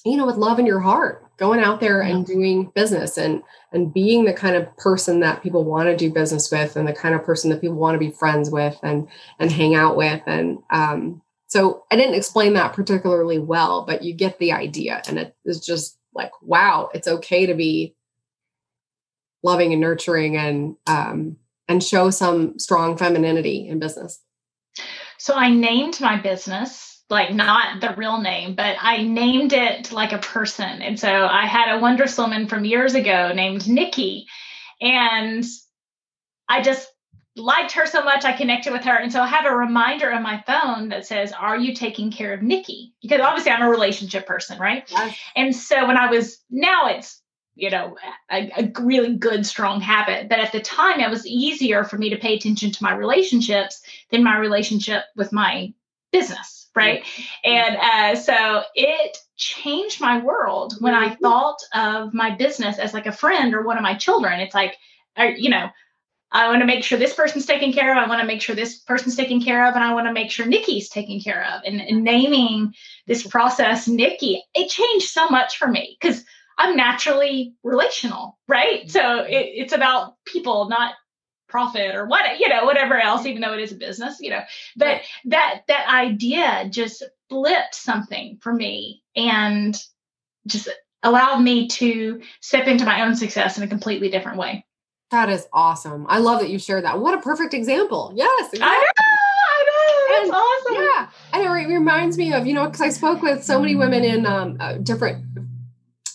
you 0.06 0.16
know 0.16 0.26
with 0.26 0.38
love 0.38 0.60
in 0.60 0.66
your 0.66 0.80
heart 0.80 1.26
going 1.36 1.60
out 1.60 1.82
there 1.82 2.00
and 2.00 2.26
doing 2.26 2.72
business 2.74 3.18
and 3.18 3.44
and 3.74 3.94
being 3.94 4.24
the 4.24 4.34
kind 4.34 4.56
of 4.56 4.76
person 4.78 5.20
that 5.20 5.44
people 5.44 5.66
want 5.66 5.90
to 5.90 5.98
do 5.98 6.10
business 6.10 6.50
with 6.50 6.78
and 6.78 6.88
the 6.88 6.94
kind 6.94 7.14
of 7.14 7.24
person 7.24 7.50
that 7.50 7.60
people 7.60 7.76
want 7.76 7.96
to 7.96 8.00
be 8.00 8.12
friends 8.12 8.50
with 8.50 8.78
and 8.82 9.10
and 9.40 9.52
hang 9.52 9.76
out 9.76 9.98
with 9.98 10.22
and 10.26 10.60
um 10.70 11.22
so 11.50 11.84
I 11.92 11.96
didn't 11.96 12.14
explain 12.14 12.54
that 12.54 12.74
particularly 12.74 13.40
well, 13.40 13.84
but 13.84 14.04
you 14.04 14.14
get 14.14 14.38
the 14.38 14.52
idea. 14.52 15.02
And 15.08 15.18
it 15.18 15.36
is 15.44 15.60
just 15.60 15.98
like, 16.14 16.32
wow, 16.44 16.90
it's 16.94 17.08
okay 17.08 17.48
to 17.48 17.56
be 17.56 17.96
loving 19.42 19.72
and 19.72 19.82
nurturing 19.82 20.38
and 20.38 20.76
um, 20.86 21.38
and 21.68 21.84
show 21.84 22.12
some 22.12 22.60
strong 22.60 22.98
femininity 22.98 23.68
in 23.68 23.80
business. 23.80 24.22
So 25.18 25.34
I 25.34 25.50
named 25.50 26.00
my 26.00 26.22
business, 26.22 27.04
like 27.10 27.34
not 27.34 27.82
the 27.82 27.96
real 27.98 28.22
name, 28.22 28.54
but 28.54 28.78
I 28.80 29.02
named 29.04 29.52
it 29.52 29.92
like 29.92 30.14
a 30.14 30.20
person. 30.20 30.84
And 30.84 31.00
so 31.00 31.26
I 31.26 31.48
had 31.48 31.76
a 31.76 31.80
Wondrous 31.80 32.18
woman 32.18 32.48
from 32.48 32.64
years 32.64 32.94
ago 32.94 33.32
named 33.34 33.68
Nikki. 33.68 34.28
And 34.82 35.44
I 36.48 36.62
just 36.62 36.89
liked 37.40 37.72
her 37.74 37.86
so 37.86 38.04
much, 38.04 38.26
I 38.26 38.34
connected 38.34 38.72
with 38.72 38.84
her. 38.84 38.96
And 38.96 39.12
so 39.12 39.22
I 39.22 39.28
have 39.28 39.46
a 39.46 39.56
reminder 39.56 40.12
on 40.12 40.22
my 40.24 40.44
phone 40.46 40.90
that 40.90 41.06
says, 41.06 41.32
Are 41.32 41.58
you 41.58 41.74
taking 41.74 42.12
care 42.12 42.34
of 42.34 42.42
Nikki? 42.42 42.94
Because 43.02 43.22
obviously 43.22 43.52
I'm 43.52 43.62
a 43.62 43.70
relationship 43.70 44.26
person, 44.26 44.60
right? 44.60 44.84
Yes. 44.90 45.18
And 45.36 45.56
so 45.56 45.88
when 45.88 45.98
I 45.98 46.10
was, 46.10 46.40
now 46.50 46.88
it's, 46.88 47.22
you 47.56 47.70
know, 47.70 47.98
a, 48.32 48.52
a, 48.58 48.82
really 48.82 49.16
good, 49.16 49.46
strong 49.46 49.82
habit. 49.82 50.30
But 50.30 50.40
at 50.40 50.52
the 50.52 50.62
time, 50.62 51.00
it 51.02 51.10
was 51.10 51.28
easier 51.28 51.84
for 51.84 51.98
me 51.98 52.10
to 52.10 52.18
pay 52.18 52.36
attention 52.36 52.72
to 52.72 52.84
my 52.84 52.94
relationships 52.94 53.82
than 54.12 54.24
my 54.24 54.38
relationship 54.38 55.04
with 55.18 55.34
my 55.34 55.74
business, 56.12 56.70
right? 56.76 57.04
And 57.44 57.76
uh, 57.78 58.16
so 58.16 58.64
it 58.76 59.18
changed 59.36 60.00
my 60.00 60.20
world 60.20 60.76
when 60.80 60.94
I 60.94 61.10
mm-hmm. 61.10 61.24
thought 61.24 61.58
of 61.74 62.14
my 62.14 62.36
business 62.36 62.80
as 62.80 62.94
like 62.94 63.08
a 63.08 63.12
friend 63.12 63.54
or 63.54 63.64
one 63.64 63.78
of 63.78 63.84
my 63.84 63.96
children. 63.96 64.40
It's 64.40 64.56
like, 64.56 64.78
or, 65.18 65.26
you 65.26 65.50
know, 65.50 65.70
I 66.32 66.48
want 66.48 66.62
to 66.62 66.68
make 66.68 66.84
sure 66.84 67.00
this 67.00 67.14
person's 67.14 67.46
taken 67.46 67.74
care 67.74 67.92
of. 67.92 67.98
I 67.98 68.08
want 68.08 68.22
to 68.22 68.28
make 68.28 68.42
sure 68.42 68.56
this 68.56 68.80
person's 68.80 69.16
taken 69.16 69.42
care 69.42 69.68
of. 69.68 69.76
And 69.76 69.84
I 69.84 69.94
want 69.94 70.08
to 70.08 70.14
make 70.14 70.30
sure 70.30 70.46
Nikki's 70.46 70.90
taken 70.90 71.20
care 71.20 71.44
of. 71.54 71.64
And, 71.66 71.82
and 71.82 72.04
naming 72.04 72.74
this 73.08 73.26
process 73.26 73.88
Nikki, 73.88 74.44
it 74.54 74.70
changed 74.70 75.10
so 75.10 75.28
much 75.30 75.58
for 75.58 75.68
me 75.68 75.98
because 76.00 76.24
I'm 76.58 76.76
naturally 76.76 77.56
relational, 77.64 78.38
right? 78.48 78.82
Mm-hmm. 78.82 78.90
So 78.90 79.24
it, 79.24 79.50
it's 79.56 79.74
about 79.74 80.16
people, 80.26 80.70
not 80.70 80.94
profit 81.48 81.96
or 81.96 82.06
what, 82.06 82.40
you 82.40 82.48
know, 82.48 82.66
whatever 82.66 83.00
else, 83.00 83.26
even 83.26 83.42
though 83.42 83.54
it 83.54 83.62
is 83.62 83.72
a 83.72 83.76
business, 83.76 84.18
you 84.20 84.30
know. 84.30 84.42
But 84.78 85.02
that 85.26 85.62
that 85.68 85.88
idea 85.90 86.70
just 86.70 87.04
flipped 87.30 87.74
something 87.74 88.38
for 88.42 88.54
me 88.54 89.02
and 89.16 89.76
just 90.46 90.70
allowed 91.02 91.40
me 91.40 91.68
to 91.68 92.22
step 92.42 92.68
into 92.68 92.86
my 92.86 93.02
own 93.02 93.16
success 93.16 93.58
in 93.58 93.64
a 93.64 93.68
completely 93.68 94.10
different 94.10 94.38
way. 94.38 94.66
That 95.12 95.30
is 95.30 95.48
awesome. 95.52 96.06
I 96.08 96.20
love 96.20 96.40
that 96.40 96.50
you 96.50 96.60
shared 96.60 96.84
that. 96.86 97.00
What 97.00 97.14
a 97.16 97.22
perfect 97.22 97.54
example. 97.54 98.14
Yes. 98.16 98.54
Exactly. 98.54 98.62
I 98.62 98.94
know. 98.98 99.10
I 99.50 99.66
know. 99.66 100.16
That's 100.16 100.28
and, 100.28 100.36
awesome. 100.36 100.84
Yeah. 100.84 101.10
And 101.34 101.44
it 101.44 101.74
reminds 101.74 102.18
me 102.18 102.34
of, 102.34 102.46
you 102.46 102.54
know, 102.54 102.66
because 102.66 102.82
I 102.82 102.90
spoke 102.90 103.22
with 103.22 103.44
so 103.44 103.60
many 103.60 103.76
women 103.76 104.04
in 104.04 104.26
um, 104.26 104.58
uh, 104.60 104.74
different 104.74 105.26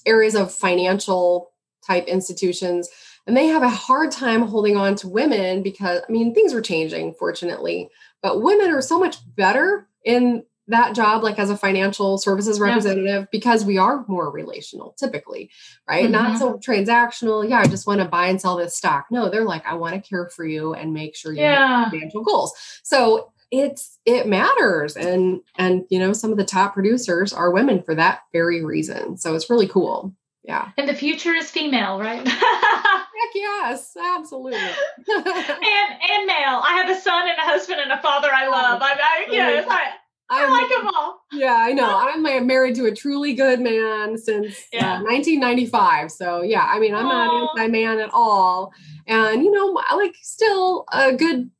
areas 0.06 0.34
of 0.34 0.52
financial 0.52 1.50
type 1.86 2.06
institutions, 2.06 2.88
and 3.26 3.36
they 3.36 3.46
have 3.46 3.62
a 3.62 3.68
hard 3.68 4.10
time 4.10 4.42
holding 4.42 4.76
on 4.76 4.94
to 4.96 5.08
women 5.08 5.62
because, 5.62 6.02
I 6.08 6.12
mean, 6.12 6.34
things 6.34 6.52
are 6.54 6.60
changing, 6.60 7.14
fortunately, 7.14 7.90
but 8.22 8.42
women 8.42 8.70
are 8.70 8.82
so 8.82 8.98
much 8.98 9.16
better 9.34 9.88
in 10.04 10.44
that 10.68 10.94
job 10.94 11.22
like 11.22 11.38
as 11.38 11.50
a 11.50 11.56
financial 11.56 12.18
services 12.18 12.58
representative 12.60 13.22
yeah. 13.22 13.26
because 13.30 13.64
we 13.64 13.78
are 13.78 14.04
more 14.08 14.30
relational 14.30 14.94
typically 14.98 15.50
right? 15.88 16.04
Mm-hmm. 16.04 16.12
not 16.12 16.38
so 16.38 16.54
transactional 16.54 17.48
yeah 17.48 17.58
i 17.58 17.66
just 17.66 17.86
want 17.86 18.00
to 18.00 18.06
buy 18.06 18.26
and 18.26 18.40
sell 18.40 18.56
this 18.56 18.76
stock. 18.76 19.06
No 19.10 19.30
they're 19.30 19.44
like 19.44 19.66
i 19.66 19.74
want 19.74 19.94
to 19.94 20.08
care 20.08 20.28
for 20.28 20.44
you 20.44 20.74
and 20.74 20.92
make 20.92 21.16
sure 21.16 21.32
you 21.32 21.40
yeah. 21.40 21.84
have 21.84 21.90
financial 21.90 22.22
goals. 22.22 22.52
So 22.82 23.32
it's 23.50 23.98
it 24.04 24.26
matters 24.26 24.96
and 24.96 25.40
and 25.56 25.84
you 25.88 25.98
know 25.98 26.12
some 26.12 26.32
of 26.32 26.38
the 26.38 26.44
top 26.44 26.74
producers 26.74 27.32
are 27.32 27.50
women 27.50 27.82
for 27.82 27.94
that 27.94 28.22
very 28.32 28.64
reason. 28.64 29.16
So 29.16 29.34
it's 29.34 29.48
really 29.48 29.68
cool. 29.68 30.14
Yeah. 30.42 30.72
And 30.76 30.88
the 30.88 30.94
future 30.94 31.32
is 31.32 31.50
female 31.50 32.00
right? 32.00 32.26
Heck 32.28 33.34
yes 33.34 33.96
absolutely. 33.96 34.58
And 34.58 36.00
and 36.10 36.26
male. 36.26 36.62
I 36.64 36.82
have 36.84 36.90
a 36.90 37.00
son 37.00 37.28
and 37.28 37.38
a 37.38 37.42
husband 37.42 37.80
and 37.80 37.92
a 37.92 38.02
father 38.02 38.28
i 38.32 38.48
love. 38.48 38.82
I, 38.82 38.92
I 38.92 39.32
you 39.32 39.38
know 39.38 39.64
I, 39.68 39.92
I 40.34 40.48
like 40.48 40.68
them 40.68 40.88
all. 40.94 41.20
Yeah, 41.32 41.56
I 41.56 41.72
know. 41.72 41.96
I'm 42.28 42.46
married 42.46 42.74
to 42.76 42.86
a 42.86 42.94
truly 42.94 43.34
good 43.34 43.60
man 43.60 44.18
since 44.18 44.58
uh, 44.74 44.78
yeah. 44.78 44.92
uh, 44.94 45.02
1995. 45.02 46.10
So 46.10 46.42
yeah, 46.42 46.66
I 46.68 46.78
mean, 46.78 46.94
I'm 46.94 47.06
Aww. 47.06 47.08
not 47.08 47.58
anti 47.58 47.68
man 47.70 47.98
at 47.98 48.10
all. 48.12 48.72
And 49.06 49.42
you 49.42 49.50
know, 49.50 49.80
I 49.88 49.94
like 49.96 50.14
still 50.22 50.84
a 50.92 51.12
good. 51.12 51.50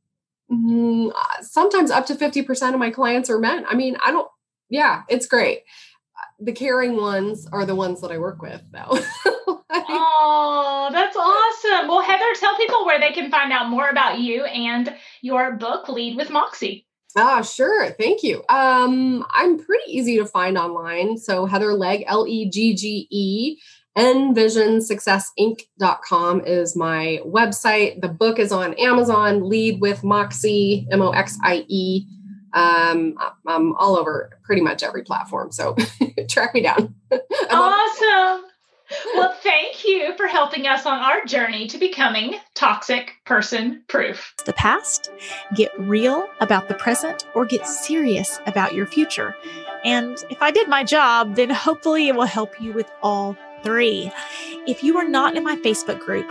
Mm, 0.53 1.11
sometimes 1.41 1.91
up 1.91 2.05
to 2.07 2.15
50% 2.15 2.75
of 2.75 2.79
my 2.79 2.91
clients 2.91 3.31
are 3.31 3.39
men. 3.39 3.65
I 3.67 3.75
mean, 3.75 3.97
I 4.05 4.11
don't. 4.11 4.29
Yeah, 4.69 5.03
it's 5.09 5.27
great. 5.27 5.61
The 6.39 6.53
caring 6.53 6.97
ones 6.97 7.47
are 7.51 7.65
the 7.65 7.75
ones 7.75 8.01
that 8.03 8.13
I 8.13 8.19
work 8.19 8.43
with, 8.43 8.63
though. 8.71 8.99
oh, 9.71 10.89
that's 10.93 11.17
awesome. 11.17 11.89
Well, 11.89 12.03
Heather, 12.03 12.25
tell 12.39 12.57
people 12.57 12.85
where 12.85 13.01
they 13.01 13.13
can 13.13 13.31
find 13.31 13.53
out 13.53 13.69
more 13.69 13.89
about 13.89 14.19
you 14.19 14.45
and 14.45 14.95
your 15.23 15.53
book, 15.57 15.89
Lead 15.89 16.17
with 16.17 16.31
Moxie. 16.31 16.87
Ah, 17.17 17.43
sure. 17.43 17.91
Thank 17.91 18.25
you. 18.25 18.43
Um, 18.49 19.25
I'm 19.31 19.57
pretty 19.59 19.93
easy 19.93 20.19
to 20.19 20.27
find 20.27 20.59
online. 20.59 21.17
So 21.17 21.47
Heather 21.47 21.73
Legge 21.75 22.03
L 22.07 22.27
E 22.27 22.51
G 22.51 22.75
G 22.75 23.07
E, 23.11 23.57
envisionsuccessinc.com 23.97 26.41
is 26.45 26.75
my 26.75 27.21
website. 27.25 28.01
The 28.01 28.09
book 28.09 28.41
is 28.41 28.51
on 28.51 28.75
Amazon, 28.75 29.49
Lead 29.49 29.81
with 29.81 30.03
Moxie, 30.03 30.89
M 30.91 31.03
O 31.03 31.11
X 31.11 31.39
I 31.43 31.65
E. 31.69 32.05
Um, 32.53 33.17
I'm 33.47 33.77
all 33.77 33.97
over 33.97 34.41
pretty 34.45 34.63
much 34.63 34.83
every 34.83 35.03
platform. 35.03 35.53
So 35.53 35.77
track 36.29 36.53
me 36.55 36.63
down. 36.63 36.97
awesome. 37.51 38.45
Well, 39.15 39.35
thank 39.43 39.85
you 39.85 40.15
for 40.17 40.27
helping 40.27 40.67
us 40.67 40.85
on 40.87 40.99
our 40.99 41.25
journey 41.25 41.67
to 41.69 41.79
becoming 41.79 42.35
toxic 42.55 43.15
person 43.25 43.83
proof. 43.89 44.35
The 44.45 44.53
past, 44.53 45.11
get 45.55 45.73
real 45.79 46.29
about 46.41 46.69
the 46.69 46.75
present, 46.75 47.27
or 47.35 47.47
get 47.47 47.67
serious 47.67 48.41
about 48.47 48.75
your 48.75 48.87
future. 48.87 49.35
And 49.85 50.23
if 50.31 50.41
I 50.43 50.51
did 50.51 50.69
my 50.69 50.85
job, 50.85 51.37
then 51.37 51.51
hopefully 51.51 52.09
it 52.09 52.15
will 52.15 52.25
help 52.25 52.61
you 52.61 52.73
with 52.73 52.91
all 53.03 53.37
three. 53.63 54.11
If 54.67 54.83
you 54.83 54.99
are 54.99 55.09
not 55.09 55.37
in 55.37 55.45
my 55.45 55.57
Facebook 55.57 56.01
group, 56.01 56.31